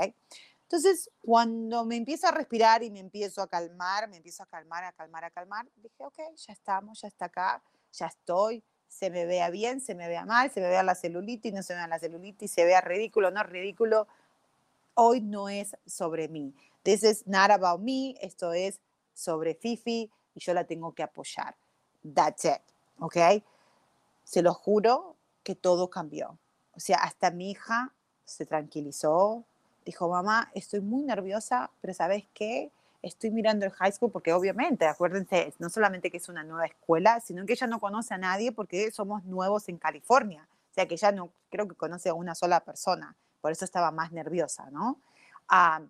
[0.62, 4.82] Entonces, cuando me empiezo a respirar y me empiezo a calmar, me empiezo a calmar,
[4.82, 9.26] a calmar, a calmar, dije, ok, ya estamos, ya está acá, ya estoy, se me
[9.26, 11.88] vea bien, se me vea mal, se me vea la celulitis, no se me vea
[11.88, 14.08] la celulitis, se vea ridículo, no ridículo.
[14.94, 16.54] Hoy no es sobre mí.
[16.82, 18.80] This is not about me, esto es
[19.12, 21.56] sobre Fifi y yo la tengo que apoyar.
[22.02, 22.62] That's it,
[22.98, 23.16] ¿ok?
[24.24, 26.38] Se lo juro que todo cambió.
[26.72, 27.92] O sea, hasta mi hija
[28.24, 29.44] se tranquilizó,
[29.84, 32.72] dijo, mamá, estoy muy nerviosa, pero ¿sabes qué?
[33.02, 37.20] Estoy mirando el high school porque obviamente, acuérdense, no solamente que es una nueva escuela,
[37.20, 40.48] sino que ella no conoce a nadie porque somos nuevos en California.
[40.70, 43.14] O sea que ella no creo que conoce a una sola persona.
[43.42, 44.98] Por eso estaba más nerviosa, ¿no?
[45.48, 45.82] Ah,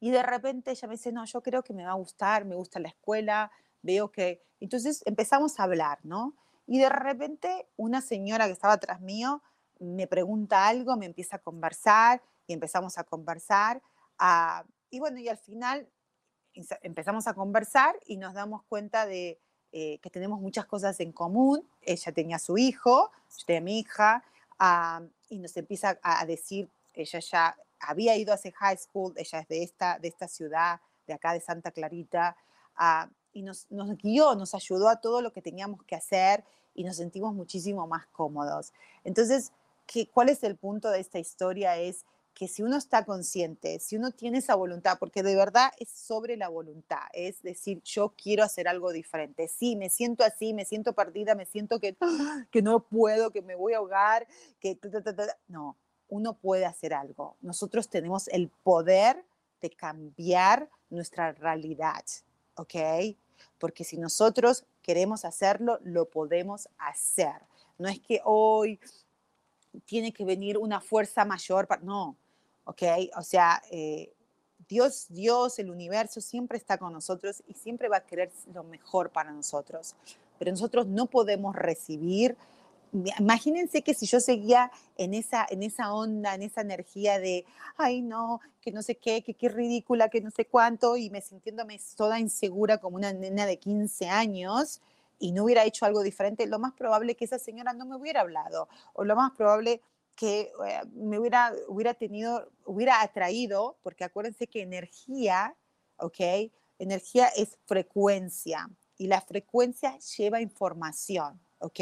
[0.00, 2.56] y de repente ella me dice, no, yo creo que me va a gustar, me
[2.56, 3.50] gusta la escuela,
[3.82, 4.42] veo que...
[4.60, 6.34] Entonces empezamos a hablar, ¿no?
[6.66, 9.42] Y de repente una señora que estaba atrás mío
[9.78, 13.82] me pregunta algo, me empieza a conversar y empezamos a conversar.
[14.20, 15.88] Uh, y bueno, y al final
[16.82, 19.38] empezamos a conversar y nos damos cuenta de
[19.72, 21.68] eh, que tenemos muchas cosas en común.
[21.82, 24.24] Ella tenía su hijo, yo tenía mi hija,
[24.58, 29.40] uh, y nos empieza a, decir, ella ya había ido a ese high school, ella
[29.40, 32.36] es de esta, de esta ciudad, de acá de Santa Clarita,
[32.78, 36.42] uh, y nos, nos guió, nos ayudó a todo lo que teníamos que hacer
[36.74, 38.72] y nos sentimos muchísimo más cómodos.
[39.04, 39.52] Entonces,
[39.86, 41.76] ¿qué, ¿cuál es el punto de esta historia?
[41.76, 45.90] Es que si uno está consciente, si uno tiene esa voluntad, porque de verdad es
[45.90, 49.48] sobre la voluntad, es decir, yo quiero hacer algo diferente.
[49.48, 51.94] Sí, me siento así, me siento perdida, me siento que,
[52.50, 54.26] que no puedo, que me voy a ahogar,
[54.60, 54.78] que...
[55.48, 55.76] No,
[56.08, 57.36] uno puede hacer algo.
[57.42, 59.26] Nosotros tenemos el poder
[59.60, 62.04] de cambiar nuestra realidad,
[62.54, 62.74] ¿ok?
[63.58, 67.42] Porque si nosotros queremos hacerlo, lo podemos hacer.
[67.78, 68.80] No es que hoy
[69.84, 72.16] tiene que venir una fuerza mayor, para, no,
[72.64, 72.82] ¿ok?
[73.16, 74.12] O sea, eh,
[74.68, 79.10] Dios, Dios, el universo siempre está con nosotros y siempre va a querer lo mejor
[79.10, 79.94] para nosotros.
[80.38, 82.36] Pero nosotros no podemos recibir.
[82.92, 87.44] Imagínense que si yo seguía en esa, en esa onda, en esa energía de,
[87.76, 91.20] ay no, que no sé qué, que qué ridícula, que no sé cuánto, y me
[91.20, 94.80] sintiéndome toda insegura como una nena de 15 años,
[95.18, 98.20] y no hubiera hecho algo diferente, lo más probable que esa señora no me hubiera
[98.20, 99.80] hablado, o lo más probable
[100.14, 105.54] que eh, me hubiera, hubiera tenido, hubiera atraído, porque acuérdense que energía,
[105.98, 106.50] ¿ok?
[106.78, 108.68] Energía es frecuencia
[108.98, 111.80] y la frecuencia lleva información, ¿ok?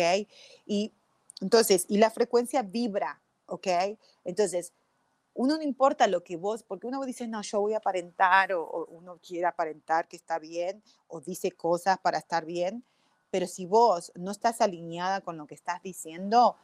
[0.66, 0.93] Y
[1.41, 3.66] entonces, y la frecuencia vibra, ¿ok?
[4.25, 4.72] Entonces,
[5.35, 8.87] uno no importa lo que vos, porque uno dice, no, yo voy a aparentar, o,
[8.91, 12.85] uno quiere aparentar que está bien, o dice cosas para estar bien,
[13.31, 16.57] pero si vos no estás alineada con lo que estás diciendo,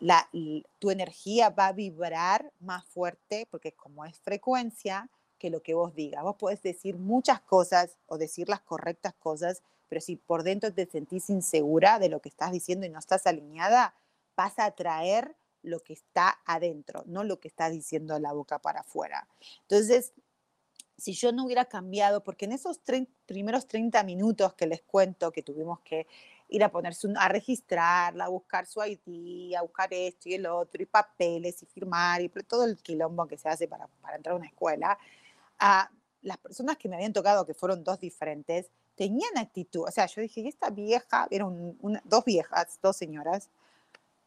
[0.00, 0.28] la,
[0.78, 5.94] tu energía va a vibrar más fuerte, porque como es frecuencia, que lo que vos
[5.94, 6.22] digas.
[6.24, 10.86] Vos podés decir muchas cosas o decir las correctas cosas, pero si por dentro te
[10.86, 13.94] sentís insegura de lo que estás diciendo y no estás alineada,
[14.36, 18.80] vas a atraer lo que está adentro, no lo que estás diciendo la boca para
[18.80, 19.28] afuera.
[19.62, 20.12] Entonces,
[20.96, 22.80] si yo no hubiera cambiado, porque en esos
[23.26, 26.06] primeros 30 minutos que les cuento que tuvimos que
[26.48, 30.82] ir a ponerse a registrarla, a buscar su ID, a buscar esto y el otro,
[30.82, 34.36] y papeles y firmar, y todo el quilombo que se hace para, para entrar a
[34.36, 34.98] una escuela,
[35.58, 35.90] a
[36.22, 39.84] las personas que me habían tocado, que fueron dos diferentes, tenían actitud.
[39.86, 43.48] O sea, yo dije, esta vieja, eran dos viejas, dos señoras,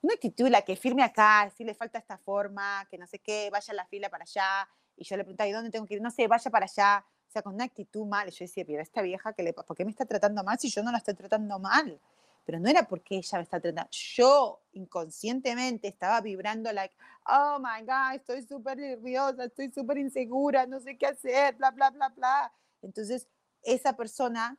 [0.01, 3.49] una actitud la que firme acá, si le falta esta forma, que no sé qué,
[3.51, 4.67] vaya a la fila para allá.
[4.97, 6.01] Y yo le preguntaba, ¿y dónde tengo que ir?
[6.01, 7.05] No sé, vaya para allá.
[7.27, 8.27] O sea, con una actitud mal.
[8.27, 10.69] Y yo decía, pero esta vieja, que le, ¿por qué me está tratando mal si
[10.69, 11.99] yo no la estoy tratando mal?
[12.45, 13.89] Pero no era porque ella me está tratando.
[13.91, 16.95] Yo inconscientemente estaba vibrando, like,
[17.27, 21.91] oh my God, estoy súper nerviosa, estoy súper insegura, no sé qué hacer, bla, bla,
[21.91, 22.51] bla, bla.
[22.81, 23.27] Entonces,
[23.63, 24.57] esa persona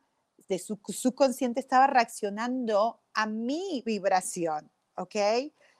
[0.48, 4.70] de su subconsciente estaba reaccionando a mi vibración.
[4.96, 5.16] ¿ok?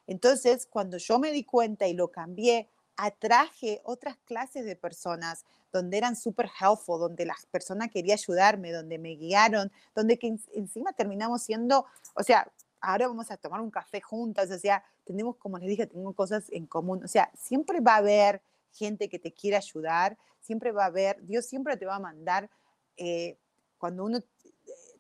[0.07, 5.97] Entonces, cuando yo me di cuenta y lo cambié, atraje otras clases de personas donde
[5.97, 11.43] eran súper helpful, donde la persona quería ayudarme, donde me guiaron, donde que encima terminamos
[11.43, 12.51] siendo, o sea,
[12.81, 16.45] ahora vamos a tomar un café juntas, o sea, tenemos, como les dije, tengo cosas
[16.51, 18.43] en común, o sea, siempre va a haber
[18.73, 22.51] gente que te quiere ayudar, siempre va a haber, Dios siempre te va a mandar,
[22.97, 23.38] eh,
[23.78, 24.24] cuando uno eh,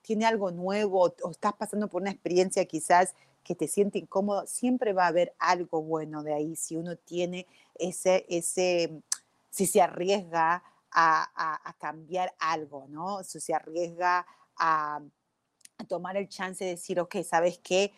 [0.02, 3.14] tiene algo nuevo o, estás pasando por una experiencia quizás
[3.44, 7.46] que te siente incómodo, siempre va a haber algo bueno de ahí si uno tiene
[7.74, 9.02] ese, ese
[9.50, 10.62] si se arriesga
[10.94, 13.24] a, cambiar algo, ¿no?
[13.24, 14.26] Si se arriesga
[14.56, 15.00] a,
[15.88, 17.92] tomar el chance de decir, ok, ¿sabes qué?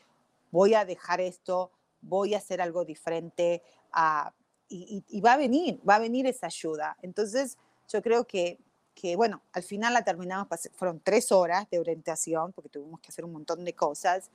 [0.51, 1.71] Voy a dejar esto,
[2.01, 4.33] voy a hacer algo diferente ah,
[4.69, 6.97] y, va a venir, va a venir esa ayuda.
[7.03, 8.59] Entonces, yo creo que,
[8.95, 13.25] que, bueno, al final la terminamos, fueron tres horas de orientación porque tuvimos que hacer
[13.25, 14.31] un montón de cosas.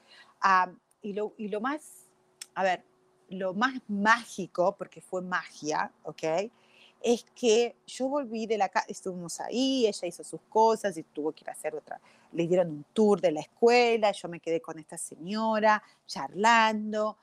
[1.01, 2.07] Y lo, y lo más,
[2.55, 2.83] a ver,
[3.29, 6.23] lo más mágico, porque fue magia, ¿ok?
[7.01, 11.31] Es que yo volví de la casa, estuvimos ahí, ella hizo sus cosas y tuvo
[11.31, 12.01] que ir a hacer otra,
[12.33, 17.17] le dieron un tour de la escuela, yo me quedé con esta señora charlando,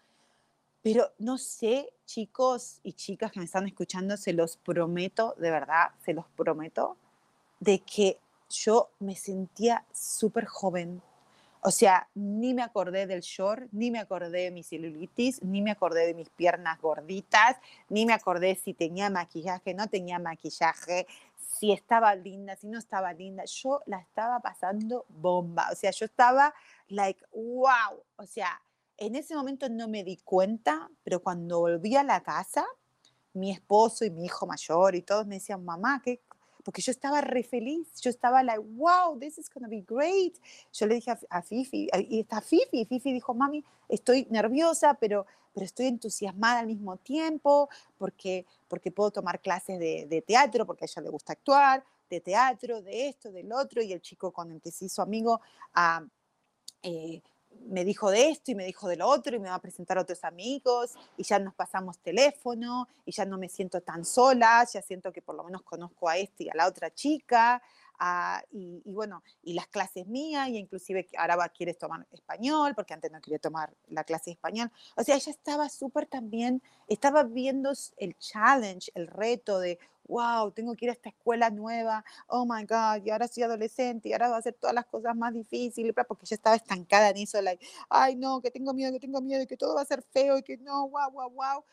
[0.82, 5.91] pero no sé, chicos y chicas que me están escuchando, se los prometo, de verdad,
[6.05, 6.97] se los prometo,
[7.61, 11.02] de que yo me sentía súper joven,
[11.62, 15.72] o sea, ni me acordé del short, ni me acordé de mi celulitis, ni me
[15.72, 17.57] acordé de mis piernas gorditas,
[17.88, 23.12] ni me acordé si tenía maquillaje, no tenía maquillaje, si estaba linda, si no estaba
[23.12, 23.44] linda.
[23.46, 25.68] Yo la estaba pasando bomba.
[25.72, 26.54] O sea, yo estaba
[26.86, 28.00] like, wow.
[28.14, 28.62] O sea,
[28.96, 32.64] en ese momento no me di cuenta, pero cuando volví a la casa,
[33.32, 36.20] mi esposo y mi hijo mayor y todos me decían, mamá, ¿qué,
[36.67, 40.37] porque yo estaba re feliz, yo estaba like, wow, this is to be great.
[40.73, 45.64] Yo le dije a, Fifi, y está Fifi, Fifi dijo, mami, estoy nerviosa, pero, pero
[45.64, 51.03] estoy entusiasmada al mismo tiempo, porque, porque puedo tomar clases de, teatro, porque a ella
[51.03, 54.73] le gusta actuar, de teatro, de esto, del otro, y el chico con el que
[54.73, 55.41] se hizo amigo,
[55.73, 56.05] a
[56.83, 57.23] eh,
[57.68, 59.98] me dijo de esto y me dijo de lo otro y me va a presentar
[59.98, 64.66] a otros amigos y ya nos pasamos teléfono y ya no me siento tan sola,
[64.72, 67.62] ya siento que por lo menos conozco a este y a la otra chica.
[67.98, 73.11] Ah, y, bueno, y las clases mías, y inclusive ahora quieres tomar español, porque antes
[73.11, 74.70] no quería tomar la clase de español.
[74.96, 79.78] O sea, ella estaba súper también, estaba viendo el challenge, el reto de,
[80.09, 84.09] wow, tengo que ir a esta escuela nueva, oh my God, y ahora soy adolescente
[84.09, 87.18] y ahora va a hacer todas las cosas más difíciles, porque yo estaba estancada en
[87.18, 89.86] eso, like, ay no, que tengo miedo, que tengo miedo, y que todo va a
[89.86, 91.64] ser feo, y que no, wow, wow, wow.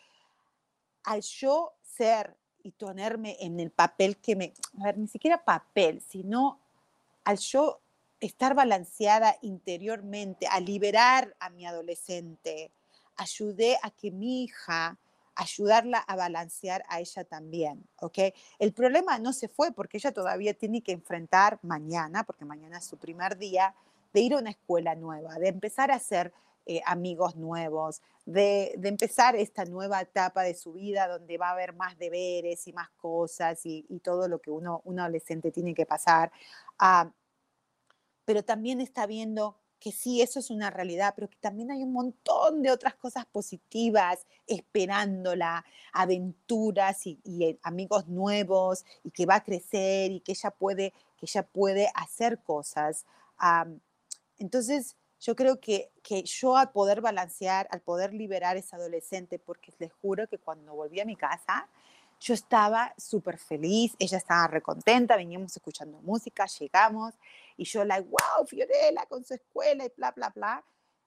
[1.03, 6.01] Al yo ser y ponerme en el papel que me, a ver, ni siquiera papel,
[6.01, 6.59] sino
[7.25, 7.81] al yo
[8.19, 12.71] estar balanceada interiormente, a liberar a mi adolescente,
[13.17, 14.97] ayudé a que mi hija
[15.35, 18.19] ayudarla a balancear a ella también, ¿ok?
[18.59, 22.85] El problema no se fue porque ella todavía tiene que enfrentar mañana, porque mañana es
[22.85, 23.75] su primer día,
[24.13, 26.33] de ir a una escuela nueva, de empezar a hacer
[26.65, 31.73] eh, amigos nuevos, de, empezar esta nueva etapa de su vida donde va a haber
[31.73, 36.31] más deberes y más cosas y, todo lo que uno, un adolescente tiene que pasar.
[36.79, 37.11] Ah,
[38.25, 41.91] pero también está viendo que sí, eso es una realidad, pero que también hay un
[41.91, 49.43] montón de otras cosas positivas esperándola, aventuras y, eh, amigos nuevos, y que va a
[49.43, 53.05] crecer y que ella puede, que ella puede hacer cosas.
[54.37, 59.37] entonces, yo creo que, que yo al poder balancear, al poder liberar a esa adolescente,
[59.37, 61.67] porque les juro que cuando volví a mi casa,
[62.21, 67.13] yo estaba súper feliz, ella estaba recontenta, veníamos escuchando música, llegamos
[67.57, 70.65] y yo, like, wow, Fiorella con su escuela y bla, bla, bla.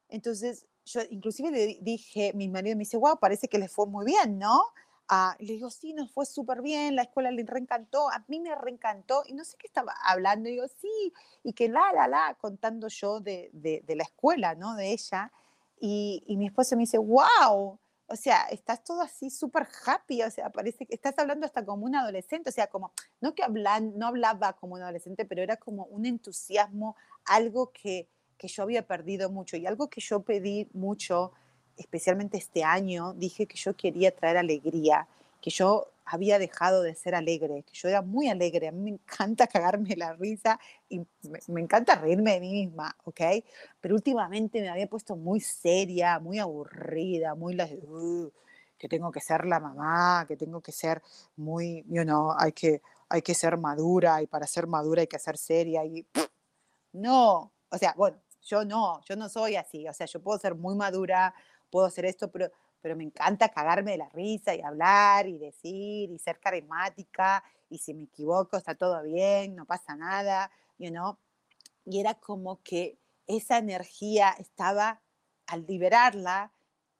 [0.08, 4.06] Entonces, yo inclusive le dije, mi marido me dice, wow, parece que le fue muy
[4.06, 4.62] bien, ¿no?
[5.08, 8.54] Ah, le digo, sí, nos fue súper bien, la escuela le reencantó, a mí me
[8.54, 11.12] reencantó, y no sé qué estaba hablando, y digo, sí,
[11.44, 14.74] y que la, la, la, contando yo de, de, de la escuela, ¿no?
[14.74, 15.32] De ella,
[15.80, 17.78] y, y, mi esposo me dice, wow,
[18.08, 21.86] o sea, estás todo así súper happy, o sea, parece que estás hablando hasta como
[21.86, 25.56] un adolescente, o sea, como, no que hablan, no hablaba como un adolescente, pero era
[25.56, 30.68] como un entusiasmo, algo que, que yo había perdido mucho y algo que yo pedí
[30.72, 31.32] mucho,
[31.76, 35.08] especialmente este año, dije que yo quería traer alegría,
[35.46, 38.90] que yo había dejado de ser alegre, que yo era muy alegre, a mí me
[38.90, 39.46] encanta
[39.78, 41.06] cagarme la risa y
[41.46, 43.20] me, encanta reírme de mí misma, ¿ok?
[43.80, 48.28] Pero últimamente me había puesto muy seria, muy aburrida, muy la, uh,
[48.76, 51.00] que tengo que ser la mamá, que tengo que ser
[51.36, 55.20] muy, you know, hay que, hay que ser madura y para ser madura hay que
[55.20, 56.04] ser seria y
[56.90, 60.56] no, o sea, bueno, yo no, yo no soy así, o sea, yo puedo ser
[60.56, 61.32] muy madura,
[61.70, 66.10] puedo hacer esto, pero pero me encanta cagarme de la risa y hablar y decir
[66.10, 71.18] y ser carismática y si me equivoco está todo bien, no pasa nada, you know.
[71.84, 75.02] Y era como que esa energía estaba,
[75.46, 76.52] al liberarla,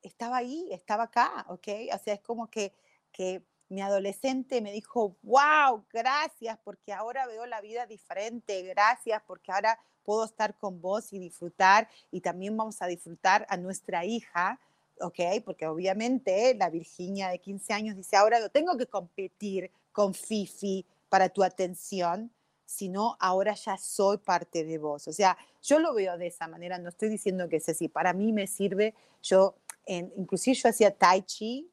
[0.03, 1.69] estaba ahí, estaba acá, ¿ok?
[1.95, 2.75] O sea, es como que,
[3.13, 9.53] que mi adolescente me dijo, wow, gracias porque ahora veo la vida diferente, gracias porque
[9.53, 14.61] ahora puedo estar con vos y disfrutar y también vamos a disfrutar a nuestra hija,
[15.01, 15.21] ¿ok?
[15.45, 20.87] Porque obviamente la Virginia de 15 años dice, ahora no tengo que competir con Fifi
[21.09, 22.31] para tu atención,
[22.65, 25.07] sino ahora ya soy parte de vos.
[25.09, 28.13] O sea, yo lo veo de esa manera, no estoy diciendo que es así, para
[28.13, 29.55] mí me sirve, yo,
[29.87, 31.71] en, inclusive yo hacía tai chi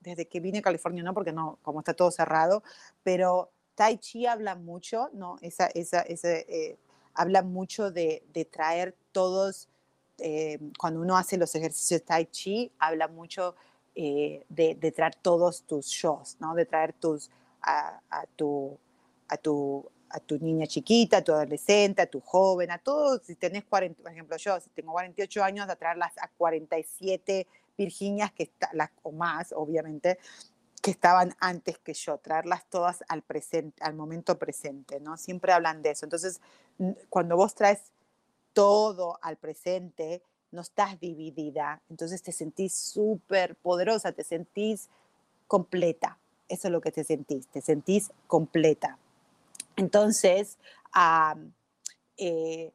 [0.00, 2.62] desde que vine a California, no, porque no, como está todo cerrado,
[3.02, 5.36] pero tai chi habla mucho, ¿no?
[5.40, 6.78] Esa, esa, ese, eh,
[7.14, 9.68] habla mucho de, de traer todos
[10.18, 13.54] eh, cuando uno hace los ejercicios de Tai Chi, habla mucho
[13.94, 16.54] eh, de, traer todos tus shows, ¿no?
[16.54, 17.30] De traer tus,
[17.62, 18.00] a,
[18.36, 18.78] tu,
[19.28, 23.34] a, tu, a tu niña chiquita, a tu adolescente, a tu joven, a todos, si
[23.34, 27.46] tenés 40, por ejemplo, yo, si tengo 48 años, a traerlas a 47
[27.76, 30.18] Virginias, que las, o más, obviamente,
[30.82, 35.16] que estaban antes que yo, traerlas todas al presente, al momento presente, ¿no?
[35.16, 36.06] Siempre hablan de eso.
[36.06, 36.40] Entonces,
[37.08, 37.92] cuando vos traes
[38.52, 44.88] todo al presente, no estás dividida, entonces te sentís súper poderosa, te sentís
[45.46, 46.18] completa,
[46.48, 48.98] eso es lo que te sentís, te sentís completa.
[49.76, 50.58] Entonces,
[52.16, 52.72] eh,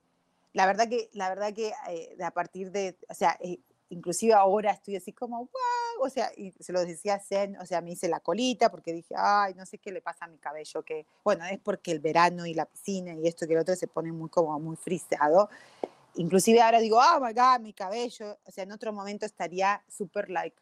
[0.53, 3.59] la verdad que, la verdad que eh, a partir de, o sea, eh,
[3.93, 7.65] inclusive ahora estoy así como, wow, o sea, y se lo decía a Zen, o
[7.65, 10.37] sea, me hice la colita porque dije, ay, no sé qué le pasa a mi
[10.37, 13.75] cabello, que, bueno, es porque el verano y la piscina y esto que el otro
[13.75, 15.49] se pone muy como muy frisado.
[16.15, 20.29] Inclusive ahora digo, oh my God, mi cabello, o sea, en otro momento estaría súper
[20.29, 20.57] like,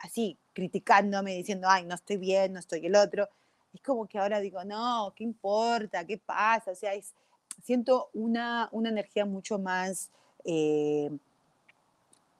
[0.00, 3.28] así, criticándome, diciendo, ay, no estoy bien, no estoy el otro.
[3.72, 6.04] Es como que ahora digo, no, ¿qué importa?
[6.04, 6.72] ¿Qué pasa?
[6.72, 7.14] O sea, es,
[7.62, 10.10] siento una, una energía mucho más...
[10.44, 11.10] Eh,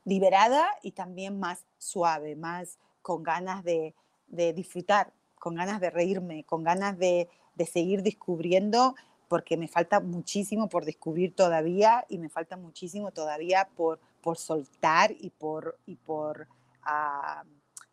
[0.06, 3.94] liberada y también más suave, más con ganas de,
[4.26, 7.28] disfrutar, con ganas de reírme, con ganas de,
[7.70, 8.94] seguir descubriendo,
[9.28, 15.10] porque me falta muchísimo por descubrir todavía y me falta muchísimo todavía por, por soltar
[15.10, 16.46] y por, y por
[16.82, 17.42] ah,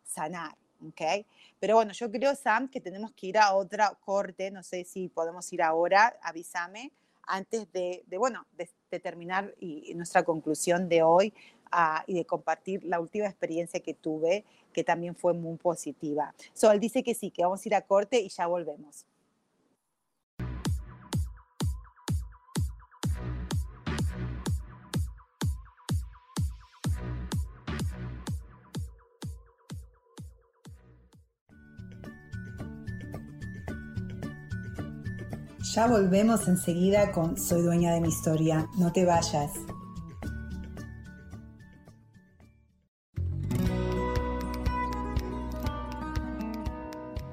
[0.04, 0.56] sanar.
[0.88, 1.26] ¿okay?
[1.58, 5.08] Pero bueno, yo creo, Sam, que tenemos que ir a otra corte, no sé si
[5.08, 6.92] podemos ir ahora, avísame,
[7.26, 8.68] antes de, bueno, de,
[9.00, 11.34] terminar y, nuestra conclusión de hoy
[12.06, 16.34] y de compartir la última experiencia que tuve, que también fue muy positiva.
[16.52, 19.06] Sol dice que sí, que vamos a ir a corte y ya volvemos.
[35.74, 38.68] Ya volvemos enseguida con Soy dueña de mi historia.
[38.78, 39.50] No te vayas.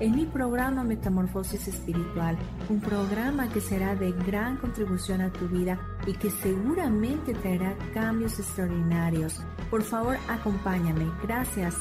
[0.00, 2.36] en mi programa Metamorfosis Espiritual,
[2.68, 8.38] un programa que será de gran contribución a tu vida y que seguramente traerá cambios
[8.38, 9.40] extraordinarios.
[9.70, 11.10] Por favor, acompáñame.
[11.22, 11.74] Gracias.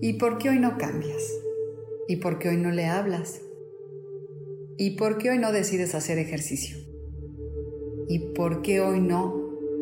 [0.00, 1.22] ¿Y por qué hoy no cambias?
[2.06, 3.40] ¿Y por qué hoy no le hablas?
[4.78, 6.78] ¿Y por qué hoy no decides hacer ejercicio?
[8.08, 9.47] ¿Y por qué hoy no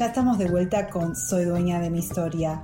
[0.00, 2.62] Ya estamos de vuelta con Soy dueña de mi historia.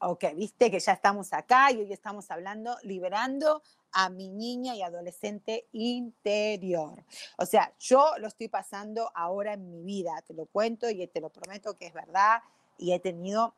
[0.00, 3.62] Ok, viste que ya estamos acá y hoy estamos hablando, liberando
[3.92, 7.04] a mi niña y adolescente interior.
[7.38, 11.20] O sea, yo lo estoy pasando ahora en mi vida, te lo cuento y te
[11.20, 12.42] lo prometo que es verdad
[12.78, 13.54] y he tenido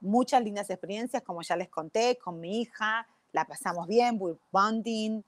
[0.00, 4.20] muchas lindas experiencias, como ya les conté, con mi hija, la pasamos bien,
[4.52, 5.24] bonding.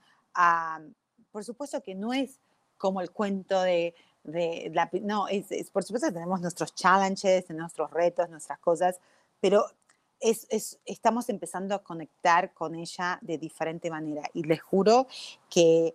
[1.33, 2.39] por supuesto que no es
[2.79, 4.89] como el cuento de, la...
[5.03, 8.99] No, es, por supuesto que tenemos nuestros challenges, nuestros retos, nuestras cosas,
[9.41, 9.67] pero
[10.21, 14.23] es, estamos empezando a conectar con ella de diferente manera.
[14.35, 15.07] Y les juro
[15.49, 15.95] que,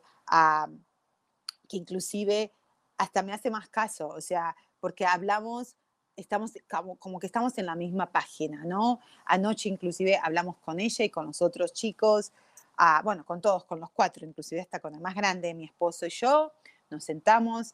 [1.68, 2.52] que inclusive
[2.98, 5.76] hasta me hace más caso, o sea, porque hablamos
[6.16, 6.54] estamos
[7.00, 9.00] como, que estamos en la misma página, ¿no?
[9.26, 12.32] Anoche inclusive hablamos con ella y con los otros chicos,
[12.78, 16.06] ah, bueno, con todos, con los cuatro, inclusive hasta con el más grande, mi esposo
[16.06, 16.52] y yo,
[16.90, 17.74] nos sentamos,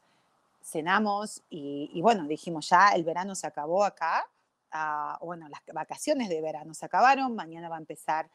[0.64, 4.28] cenamos y, bueno, dijimos ya el verano se acabó acá,
[4.72, 8.30] ah, bueno, las vacaciones de verano se acabaron, mañana va a empezar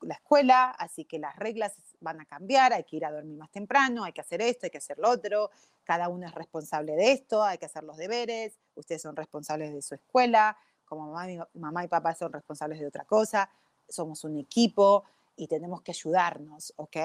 [0.00, 3.50] la, escuela, así que las reglas van a cambiar, hay que ir a dormir más
[3.50, 5.50] temprano, hay que hacer esto, hay que hacer lo otro,
[5.84, 9.82] cada uno es responsable de esto, hay que hacer los deberes, ustedes son responsables de
[9.82, 13.50] su escuela, como mamá, y, mamá y papá son responsables de otra cosa,
[13.88, 15.04] somos un equipo
[15.36, 16.96] y tenemos que ayudarnos, ¿ok?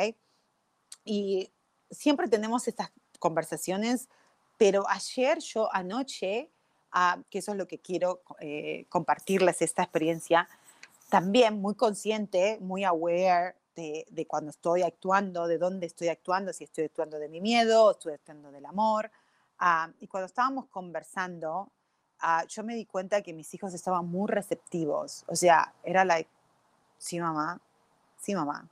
[1.03, 1.51] Y
[1.91, 4.09] siempre tenemos estas conversaciones,
[4.57, 6.49] pero ayer yo anoche,
[6.91, 10.47] ah, que eso es lo que quiero eh, compartirles, esta experiencia,
[11.09, 16.63] también muy consciente, muy aware de, de, cuando estoy actuando, de dónde estoy actuando, si
[16.63, 19.11] estoy actuando de mi miedo, estoy actuando del amor.
[19.59, 21.71] Ah, y cuando estábamos conversando,
[22.19, 25.23] ah, yo me di cuenta que mis hijos estaban muy receptivos.
[25.27, 26.29] O sea, era like,
[26.97, 27.59] sí mamá,
[28.19, 28.67] sí mamá,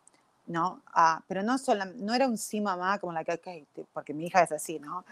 [0.48, 0.82] ¿no?
[0.88, 4.26] Ah, pero no, solo, no era un sí mamá como la que, ok, porque mi
[4.28, 5.06] hija es así, ¿no?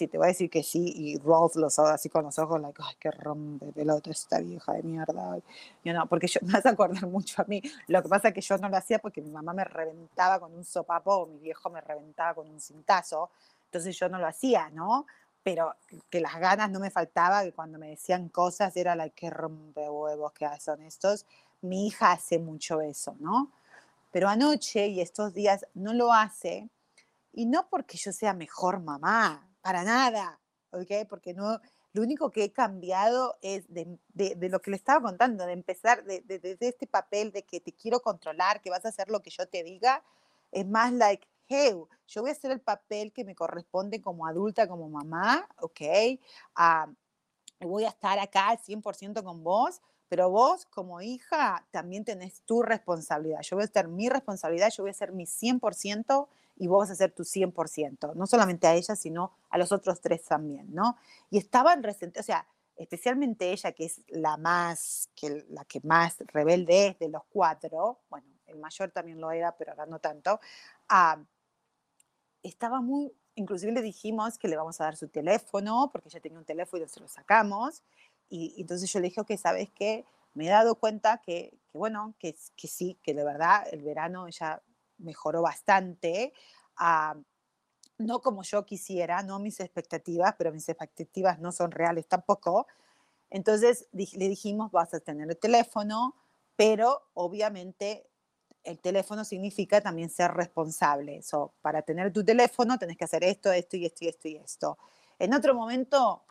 [0.00, 2.80] Sí, te voy a decir que sí, y Rolf los así con los ojos, like,
[2.82, 5.38] ay, qué rompe pelota esta vieja de mierda.
[5.84, 7.60] Yo no, porque yo me vas a acordar mucho a mí.
[7.86, 10.54] Lo que pasa es que yo no lo hacía porque mi mamá me reventaba con
[10.54, 13.30] un sopapo o mi viejo me reventaba con un cintazo,
[13.66, 15.06] entonces yo no lo hacía, ¿no?
[15.42, 15.74] Pero
[16.08, 19.88] que las ganas no me faltaba, que cuando me decían cosas era la que rompe
[19.88, 21.26] huevos que son estos.
[21.60, 23.52] Mi hija hace mucho eso, ¿no?
[24.10, 26.70] Pero anoche y estos días no lo hace,
[27.32, 30.40] y no porque yo sea mejor mamá, para nada,
[30.70, 31.06] ¿ok?
[31.08, 31.60] Porque no,
[31.92, 36.38] lo único que he cambiado es de, lo que le estaba contando, de empezar desde
[36.38, 39.46] de, este papel de que te quiero controlar, que vas a hacer lo que yo
[39.48, 40.04] te diga,
[40.52, 41.74] es más like, hey,
[42.06, 45.80] yo voy a hacer el papel que me corresponde como adulta, como mamá, ¿ok?
[46.56, 52.42] Uh, voy a estar acá al 100% con vos, pero vos como hija también tenés
[52.42, 53.40] tu responsabilidad.
[53.42, 56.28] Yo voy a hacer mi responsabilidad, yo voy a hacer mi 100%
[56.60, 60.02] y vos vas a hacer tu 100%, no solamente a ella, sino a los otros
[60.02, 60.98] tres también, ¿no?
[61.30, 62.46] Y estaban resentidos, o sea,
[62.76, 68.00] especialmente ella, que es la más, que, la que más rebelde es de los cuatro,
[68.10, 70.38] bueno, el mayor también lo era, pero ahora no tanto,
[70.90, 71.18] ah,
[72.42, 76.38] estaba muy inclusive le dijimos que le vamos a dar su teléfono, porque ella tenía
[76.38, 77.82] un teléfono y se lo sacamos.
[78.28, 80.04] Y, entonces yo le dije, ok, ¿sabes qué?
[80.34, 84.26] Me he dado cuenta que, que bueno, que, que, sí, que de verdad el verano
[84.26, 84.62] ella
[85.00, 86.32] mejoró bastante.
[86.76, 87.16] Ah,
[87.98, 92.66] no como yo quisiera, no mis expectativas, pero mis expectativas no son reales tampoco.
[93.30, 96.16] Entonces le dijimos, vas a tener el teléfono,
[96.56, 98.08] pero obviamente
[98.64, 101.22] el teléfono significa también ser responsable.
[101.22, 104.36] So, para tener tu teléfono tenés que hacer esto, esto y esto y esto y
[104.36, 104.78] esto.
[105.18, 106.24] En otro momento,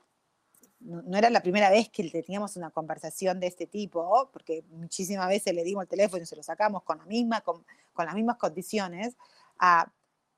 [0.80, 5.53] no, era la primera vez que teníamos una conversación de este tipo, porque muchísimas veces
[5.53, 8.38] le dimos el teléfono y se lo sacamos con, la misma, con, con las mismas
[8.38, 9.15] condiciones.
[9.59, 9.91] Ah,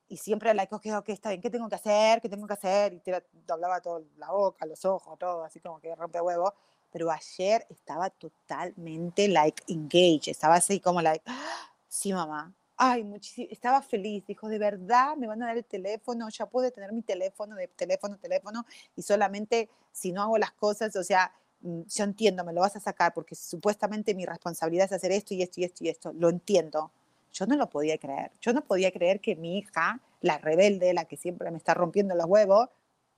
[0.08, 2.22] y siempre la like, ok, está bien, ¿qué tengo que hacer?
[2.22, 2.94] ¿Qué tengo que hacer?
[2.94, 6.54] Y te doblaba toda la boca, los ojos, todo, así como que rompe huevo.
[6.92, 10.28] Pero ayer estaba totalmente, like, engaged.
[10.28, 11.24] Estaba así como, like,
[11.88, 12.54] Sí, mamá.
[12.84, 13.48] Ay, muchísimo.
[13.52, 14.26] Estaba feliz.
[14.26, 16.28] Dijo, de verdad, me van a dar el teléfono.
[16.30, 18.66] Ya pude tener mi teléfono, de teléfono, teléfono.
[18.96, 22.76] Y solamente si no hago las cosas, o sea, mm, yo entiendo, me lo vas
[22.76, 26.14] a sacar porque supuestamente mi responsabilidad es hacer esto y esto y esto y esto.
[26.14, 26.92] Lo entiendo.
[27.34, 28.32] Yo no lo podía creer.
[28.42, 32.16] Yo no podía creer que mi hija, la rebelde, la que siempre me está rompiendo
[32.16, 32.70] los huevos,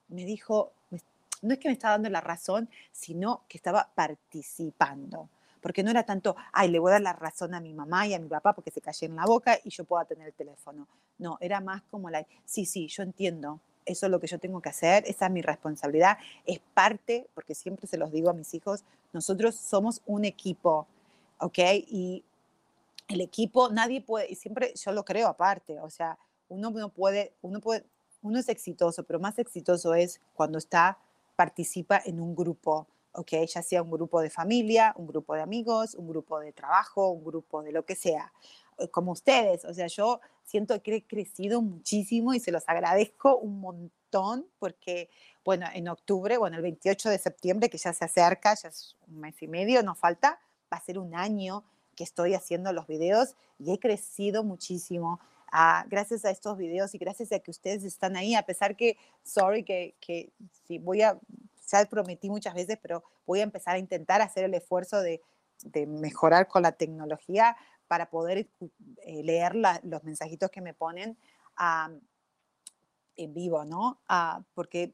[0.09, 0.73] me dijo,
[1.41, 5.29] no es que me estaba dando la razón, sino que estaba participando
[5.63, 8.13] porque no era tanto, ay, le voy a dar la razón a mi mamá y
[8.13, 10.87] a mi papá porque se cayó en la boca y yo pueda tener el teléfono.
[11.17, 14.61] No, era más como la, sí, sí, yo entiendo, eso es lo que yo tengo
[14.61, 18.53] que hacer, esa es mi responsabilidad, es parte, porque siempre se los digo a mis
[18.53, 18.83] hijos,
[19.13, 20.85] nosotros somos un equipo,
[21.39, 21.59] ¿ok?
[21.87, 22.25] Y
[23.07, 27.33] el equipo, nadie puede, y siempre yo lo creo aparte, o sea, uno no puede,
[27.41, 27.85] uno puede,
[28.21, 30.97] uno es exitoso, pero más exitoso es cuando está,
[31.37, 33.31] participa en un grupo, ¿ok?
[33.47, 37.23] Ya sea un grupo de familia, un grupo de amigos, un grupo de trabajo, un
[37.23, 38.33] grupo de lo que sea,
[38.77, 39.65] eh, como ustedes.
[39.65, 45.09] O sea, yo siento que he crecido muchísimo y se los agradezco un montón porque,
[45.43, 49.19] bueno, en octubre, bueno, el 28 de septiembre, que ya se acerca, ya es un
[49.19, 50.39] mes y medio, nos falta,
[50.71, 51.63] va a ser un año
[51.95, 55.19] que estoy haciendo los videos y he crecido muchísimo.
[55.51, 58.97] Ah, gracias a estos videos y gracias a que ustedes están ahí, a pesar que,
[59.23, 60.31] sorry, que, que
[60.65, 61.19] si voy a
[61.71, 65.21] ya prometí muchas veces, pero voy a empezar a intentar hacer el esfuerzo de,
[65.87, 67.55] mejorar con la tecnología
[67.87, 68.49] para poder
[68.97, 71.17] eh, leer los mensajitos que me ponen
[73.15, 73.99] en vivo, ¿no?
[74.09, 74.93] Ah, porque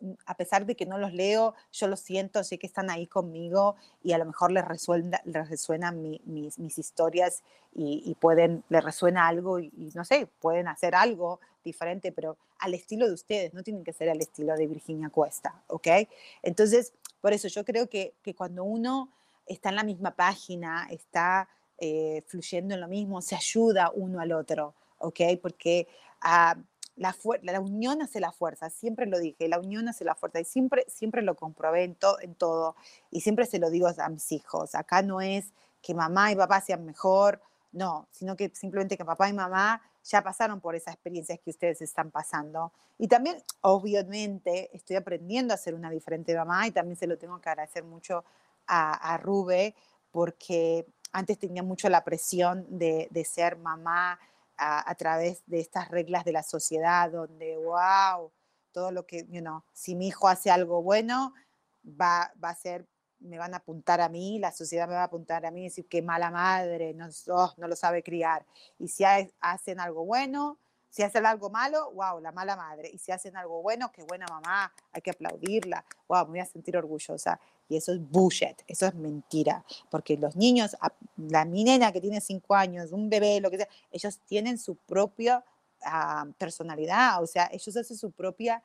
[0.00, 3.06] mm, a pesar de que no los leo, yo los siento, sé que están ahí
[3.06, 7.42] conmigo y a lo mejor les, resuena, les resuenan mis, mis, historias
[7.72, 12.74] y, pueden, les resuena algo y, y, no sé, pueden hacer algo diferente, pero al
[12.74, 15.88] estilo de ustedes, no tienen que ser al estilo de Virginia Cuesta, ¿ok?
[16.42, 19.12] Entonces, por eso yo creo que, que cuando uno
[19.46, 21.48] está en la misma página, está
[21.78, 25.20] eh, fluyendo en lo mismo, se ayuda uno al otro, ¿ok?
[25.40, 25.88] Porque
[26.20, 26.56] ah,
[26.96, 30.44] la, la, unión hace la fuerza, siempre lo dije, la unión hace la fuerza y
[30.44, 32.76] siempre, siempre lo comprobé en, en todo
[33.10, 36.60] y siempre se lo digo a mis hijos, acá no es que mamá y papá
[36.60, 37.40] sean mejor,
[37.72, 41.80] no, sino que simplemente que papá y mamá ya pasaron por esas experiencias que ustedes
[41.82, 42.72] están pasando.
[42.98, 47.40] Y también, obviamente, estoy aprendiendo a ser una diferente mamá y también se lo tengo
[47.40, 48.24] que agradecer mucho
[48.66, 49.74] a, a Rube
[50.10, 54.18] porque antes tenía mucho la presión de, ser mamá
[54.56, 58.30] a, a, través de estas reglas de la sociedad donde, wow,
[58.72, 61.34] todo lo que, you know, si mi hijo hace algo bueno,
[61.84, 62.86] va, va a ser
[63.20, 65.64] me van a apuntar a mí, la sociedad me va a apuntar a mí y
[65.64, 68.44] decir que mala madre, no, oh, no lo sabe criar.
[68.78, 70.58] Y si hacen algo bueno,
[70.88, 72.90] si hacen algo malo, wow, la mala madre.
[72.92, 76.46] Y si hacen algo bueno, qué buena mamá, hay que aplaudirla, wow, me voy a
[76.46, 77.40] sentir orgullosa.
[77.68, 79.64] Y eso es bullshit, eso es mentira.
[79.90, 80.76] Porque los niños,
[81.16, 84.74] la mi nena que tiene cinco años, un bebé, lo que sea, ellos tienen su
[84.74, 85.44] propia
[85.84, 88.62] ah, personalidad, o sea, ellos hacen su propia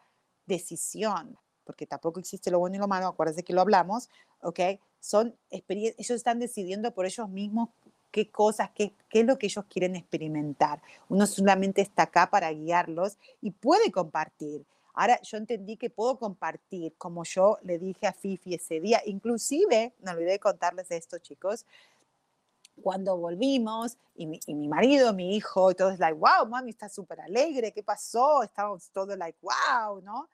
[0.47, 4.09] decisión porque tampoco existe lo bueno y lo malo, acuérdense que lo hablamos,
[4.41, 4.59] ¿ok?
[4.99, 7.69] Son ellos están decidiendo por ellos mismos
[8.11, 10.81] qué cosas, qué, qué es lo que ellos quieren experimentar.
[11.09, 14.65] Uno solamente está acá para guiarlos y puede compartir.
[14.93, 19.93] Ahora yo entendí que puedo compartir, como yo le dije a Fifi ese día, inclusive,
[19.99, 21.65] no olvidé de contarles esto, chicos,
[22.81, 26.87] cuando volvimos y mi, y mi, marido, mi hijo, y todos like, wow, mami, está
[26.87, 28.43] súper alegre, ¿qué pasó?
[28.43, 30.29] Estábamos todos like, wow, ¿no?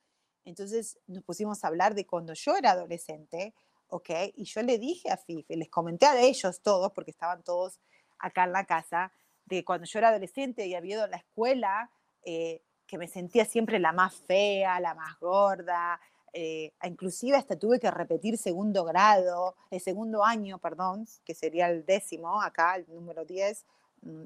[0.45, 3.53] Entonces nos pusimos a hablar de cuando yo era adolescente,
[3.87, 4.09] ¿ok?
[4.35, 7.79] Y yo le dije a Fifi, les comenté a ellos todos, porque estaban todos
[8.19, 9.11] acá en la casa,
[9.45, 11.91] de cuando yo era adolescente y había ido a la escuela,
[12.23, 15.99] eh, que me sentía siempre la más fea, la más gorda,
[16.33, 21.85] eh, inclusive hasta tuve que repetir segundo grado, el segundo año, perdón, que sería el
[21.85, 23.65] décimo, acá el número 10,
[24.01, 24.23] mm,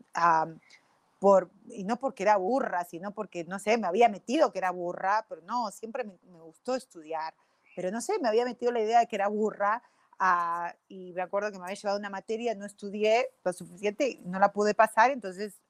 [1.19, 4.71] por, y no porque era burra, sino porque, no sé, me había metido que era
[4.71, 7.33] burra, pero no, siempre me, gustó estudiar,
[7.75, 9.81] pero no sé, me había metido la idea de que era burra
[10.19, 14.39] ah, y me acuerdo que me había llevado una materia, no estudié lo suficiente, no
[14.39, 15.61] la pude pasar, entonces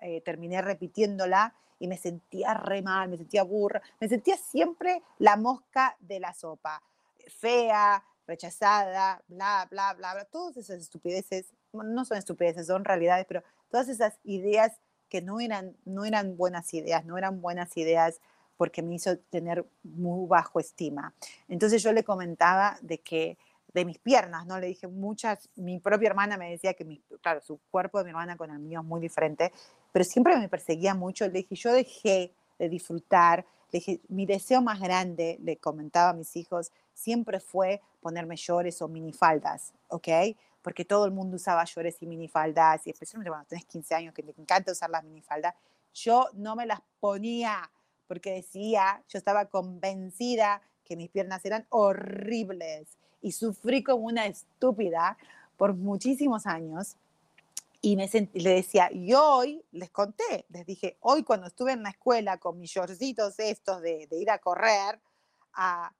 [0.00, 5.36] eh, terminé repitiéndola y me sentía re mal, me sentía burra, me sentía siempre la
[5.36, 6.82] mosca de la sopa,
[7.38, 13.42] fea, rechazada, bla, bla, bla, bla, todas esas estupideces, no son estupideces, son realidades, pero
[13.70, 14.80] todas esas ideas
[15.20, 18.20] no eran, no eran buenas ideas, no eran buenas ideas
[18.56, 21.12] porque me hizo tener muy bajo estima.
[21.48, 23.36] Entonces yo le comentaba de que
[23.72, 24.58] de mis piernas, ¿no?
[24.60, 28.10] Le dije muchas, mi propia hermana me decía que, mi, claro, su cuerpo de mi
[28.10, 29.52] hermana con el mío es muy diferente,
[29.90, 31.26] pero siempre me perseguía mucho.
[31.26, 33.44] Le dije, yo dejé de disfrutar,
[34.08, 39.72] mi deseo más grande, le comentaba a mis hijos, siempre fue ponerme llores o minifaldas,
[39.88, 40.08] ¿ok?
[40.64, 44.24] Porque todo el mundo usaba llores y minifaldas, y especialmente cuando tenés 15 años, que
[44.24, 45.54] te encanta usar las minifaldas,
[45.92, 47.70] yo no me las ponía
[48.08, 55.16] porque decía, yo estaba convencida que mis piernas eran horribles y sufrí como una estúpida
[55.56, 56.96] por muchísimos años.
[57.80, 61.90] Y me le decía, y hoy les conté, les dije, hoy cuando estuve en la
[61.90, 65.00] escuela con mis shortcitos estos de, ir a correr,
[65.52, 65.92] a,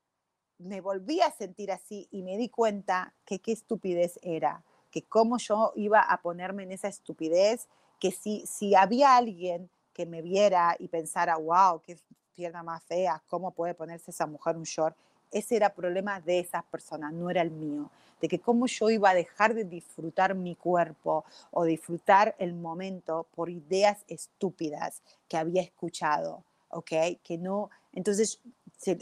[0.59, 5.38] me volví a sentir así y me di cuenta que qué estupidez era, que cómo
[5.38, 7.68] yo iba a ponerme en esa estupidez,
[8.00, 11.98] que si, si había alguien que me viera y pensara, wow, qué
[12.34, 14.96] pierna más fea, cómo puede ponerse esa mujer un short,
[15.30, 17.90] ese era problema de esas personas, no era el mío.
[18.20, 23.26] De que cómo yo iba a dejar de disfrutar mi cuerpo o disfrutar el momento
[23.34, 27.18] por ideas estúpidas que había escuchado, ¿ok?
[27.22, 28.40] Que no, entonces,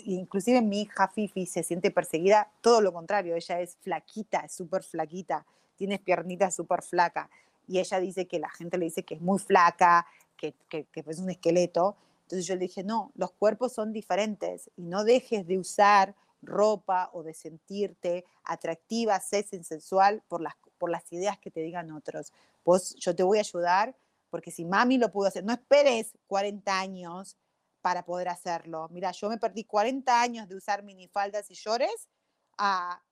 [0.05, 4.83] inclusive mi hija Fifi se siente perseguida, todo lo contrario, ella es flaquita, es súper
[4.83, 5.47] flaquita,
[5.77, 7.31] tiene piernitas súper flaca
[7.67, 10.07] y ella dice que la gente le dice que es muy flaca,
[10.37, 14.83] que, que, es un esqueleto, entonces yo le dije, no, los cuerpos son diferentes y
[14.83, 21.11] no dejes de usar ropa o de sentirte atractiva, sexy, sensual por las, por las
[21.13, 22.33] ideas que te digan otros.
[22.65, 23.97] Pues yo te voy a ayudar
[24.31, 27.37] porque si mami lo pudo hacer, no esperes 40 años
[27.83, 28.89] para poder hacerlo.
[28.91, 32.09] Mira, yo me perdí 40 años de usar minifaldas y shorts
[32.57, 33.03] a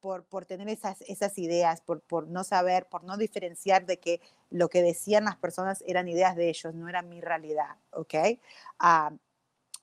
[0.00, 4.20] por, por tener esas, esas ideas, por, por no saber, por no diferenciar de que
[4.50, 8.14] lo que decían las personas eran ideas de ellos, no era mi realidad, ¿ok?
[8.80, 9.12] Ah,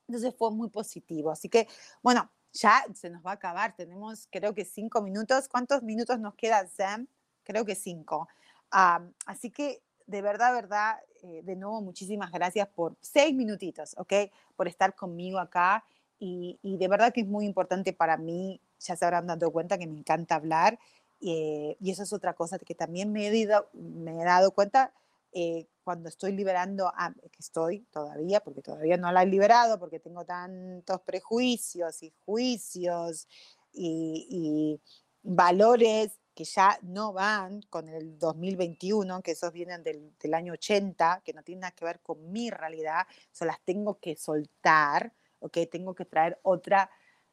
[0.09, 1.31] entonces fue muy positivo.
[1.31, 1.67] Así que,
[2.01, 3.75] bueno, ya se nos va a acabar.
[3.75, 5.47] Tenemos, creo que cinco minutos.
[5.47, 7.07] ¿Cuántos minutos nos quedan, Sam?
[7.43, 8.27] Creo que cinco.
[8.71, 14.13] Ah, así que, de verdad, verdad, eh, de nuevo, muchísimas gracias por seis minutitos, ¿ok?
[14.55, 15.83] Por estar conmigo acá.
[16.17, 19.77] Y, y, de verdad que es muy importante para mí ya se habrán dado cuenta
[19.77, 20.77] que me encanta hablar
[21.21, 24.93] eh, y eso es otra cosa que también me he, me he dado cuenta
[25.31, 26.91] eh, cuando estoy liberando,
[27.31, 33.27] que estoy todavía, porque todavía no la he liberado, porque tengo tantos prejuicios y juicios
[33.73, 34.79] y,
[35.21, 41.21] valores que ya no van con el 2021, que esos vienen del, del, año 80,
[41.25, 45.11] que no tienen nada que ver con mi realidad, eso las tengo que soltar,
[45.41, 45.57] ¿ok?
[45.69, 46.89] Tengo que traer otra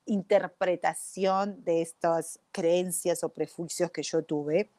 [0.06, 4.70] interpretación de estas creencias o prejuicios que yo tuve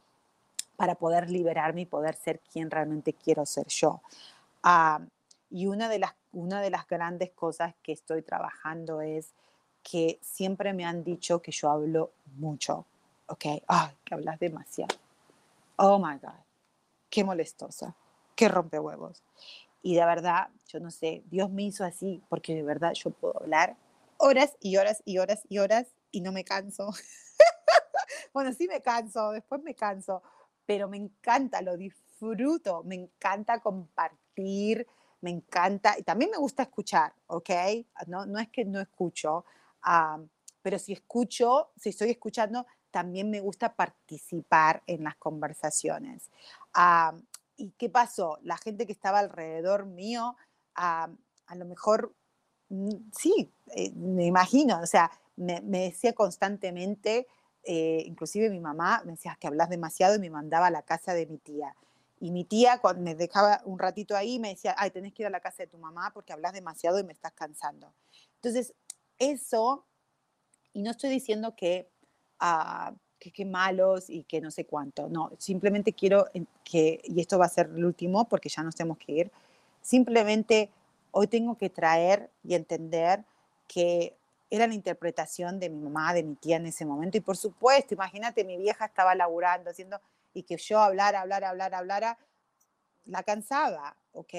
[0.76, 4.02] para poder liberarme y poder ser quien realmente quiero ser yo.
[4.62, 5.00] Ah,
[5.50, 9.32] y una de, las, una de las grandes cosas que estoy trabajando es
[9.82, 12.86] que siempre me han dicho que yo hablo mucho,
[13.28, 13.46] ¿ok?
[13.68, 14.96] Ay, que hablas demasiado.
[15.78, 16.44] Oh my God,
[17.10, 17.96] qué molestosa,
[18.36, 19.24] qué rompehuevos.
[19.82, 23.40] Y de verdad, yo no sé, Dios me hizo así porque de verdad yo puedo
[23.42, 23.78] hablar
[24.18, 26.90] horas y horas y horas y horas y no me canso.
[28.34, 30.24] bueno, sí me canso, después me canso,
[30.66, 34.88] pero me encanta, lo disfruto, me encanta compartir,
[35.22, 37.50] me encanta, y también me gusta escuchar, ¿ok?
[38.08, 39.46] No, no es que no escucho,
[40.62, 42.66] pero si escucho, si estoy escuchando,
[42.98, 46.32] también me gusta participar en las conversaciones.
[47.56, 48.40] ¿Y qué pasó?
[48.42, 50.36] La gente que estaba alrededor mío,
[50.74, 51.08] a
[51.56, 52.16] lo mejor
[52.70, 57.28] mm, sí, eh, me imagino, o sea, me, decía constantemente,
[57.62, 61.14] eh, inclusive mi mamá me decía que hablas demasiado y me mandaba a la casa
[61.14, 61.76] de mi tía.
[62.20, 65.28] Y mi tía cuando me dejaba un ratito ahí me decía, ay, tenés que ir
[65.28, 67.94] a la casa de tu mamá porque hablas demasiado y me estás cansando.
[68.38, 68.74] Entonces,
[69.20, 69.86] eso,
[70.74, 71.92] y no estoy diciendo que,
[73.20, 76.28] que, que, malos y que no sé cuánto, no, simplemente quiero
[76.64, 79.32] que, y esto va a ser el último porque ya nos tenemos que ir,
[79.82, 80.70] simplemente
[81.12, 83.24] hoy tengo que traer y entender
[83.68, 84.16] que
[84.50, 87.18] era la interpretación de mi mamá, de mi tía en ese momento.
[87.18, 90.00] Y por supuesto, imagínate, mi vieja estaba laburando, haciendo,
[90.34, 92.18] y que yo hablara, hablara, hablara, hablara,
[93.06, 94.34] la cansaba, ¿ok?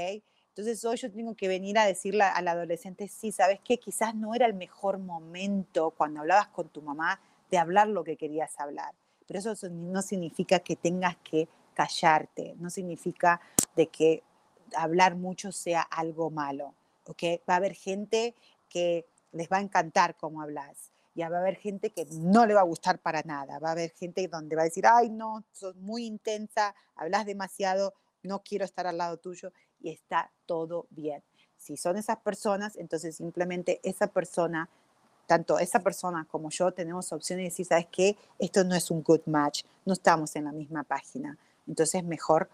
[0.48, 3.78] Entonces hoy yo tengo que venir a decirle al adolescente, sí, ¿sabes qué?
[3.78, 7.20] Quizás no era el mejor momento cuando hablabas con tu mamá
[7.50, 8.94] de hablar lo que querías hablar.
[9.26, 13.40] Pero eso no significa que tengas que callarte, no significa
[13.76, 14.22] de que
[14.74, 16.74] hablar mucho sea algo malo,
[17.06, 17.22] ¿ok?
[17.48, 18.34] Va a haber gente
[18.68, 22.54] que les va a encantar cómo hablas, ya va a haber gente que no le
[22.54, 25.44] va a gustar para nada, va a haber gente donde va a decir, ay, no,
[25.52, 31.22] sos muy intensa, hablas demasiado, no quiero estar al lado tuyo y está todo bien.
[31.56, 34.68] Si son esas personas, entonces simplemente esa persona,
[35.28, 38.16] tanto esa persona como yo, tenemos opciones de decir, ¿sabes qué?
[38.38, 41.36] Esto no es un good match, no estamos en la misma página.
[41.66, 42.48] Entonces mejor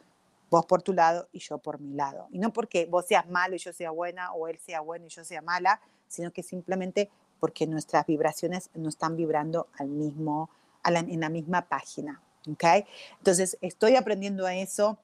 [0.51, 2.27] vos por tu lado y yo por mi lado.
[2.33, 5.09] Y no porque vos seas malo y yo sea buena o él sea bueno y
[5.09, 10.51] yo sea mala, sino que simplemente porque nuestras vibraciones no están vibrando al mismo,
[10.85, 12.21] en la misma página.
[12.51, 12.87] ¿okay?
[13.19, 14.99] Entonces, estoy aprendiendo a eso,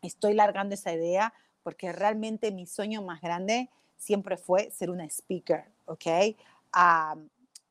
[0.00, 1.34] estoy largando esa idea,
[1.64, 6.36] porque realmente mi sueño más grande siempre fue ser una speaker, ¿ok?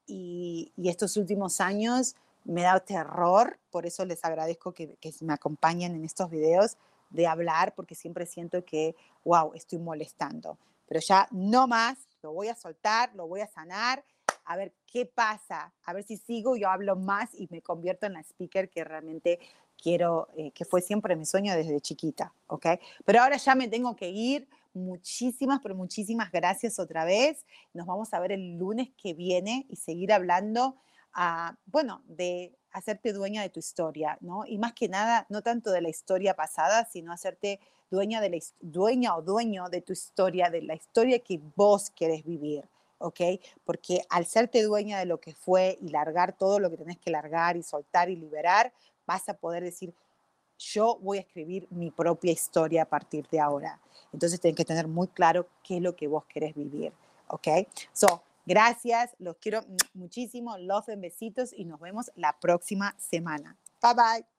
[0.05, 5.95] Y, estos últimos años me da terror, por eso les agradezco que, que, me acompañen
[5.95, 6.77] en estos videos
[7.09, 10.57] de hablar, porque siempre siento que, wow, estoy molestando.
[10.87, 14.03] Pero ya no más, lo voy a soltar, lo voy a sanar,
[14.45, 18.13] a ver qué pasa, a ver si sigo, yo hablo más y me convierto en
[18.13, 19.39] la speaker que realmente
[19.81, 22.65] quiero, eh, que fue siempre mi sueño desde chiquita, ¿ok?
[23.05, 24.49] Pero ahora ya me tengo que ir.
[24.73, 27.45] Muchísimas, pero muchísimas gracias otra vez.
[27.73, 30.75] Nos vamos a ver el lunes que viene y seguir hablando,
[31.15, 34.45] uh, bueno, de hacerte dueña de tu historia, ¿no?
[34.45, 37.59] Y más que nada, no tanto de la historia pasada, sino hacerte
[37.89, 42.23] dueña, de la, dueña o dueño de tu historia, de la historia que vos querés
[42.23, 42.63] vivir,
[42.99, 43.21] ¿ok?
[43.65, 47.09] Porque al serte dueña de lo que fue y largar todo lo que tenés que
[47.11, 48.71] largar y soltar y liberar,
[49.07, 49.93] vas a poder decir,
[50.59, 53.79] yo voy a escribir mi propia historia a partir de ahora.
[54.11, 56.91] Entonces, tenés que tener muy claro qué es lo que vos querés vivir,
[57.27, 57.47] ¿ok?
[57.93, 59.61] So, gracias, los quiero
[59.93, 63.55] muchísimo, los besitos y nos vemos la próxima semana.
[63.81, 64.38] Bye bye.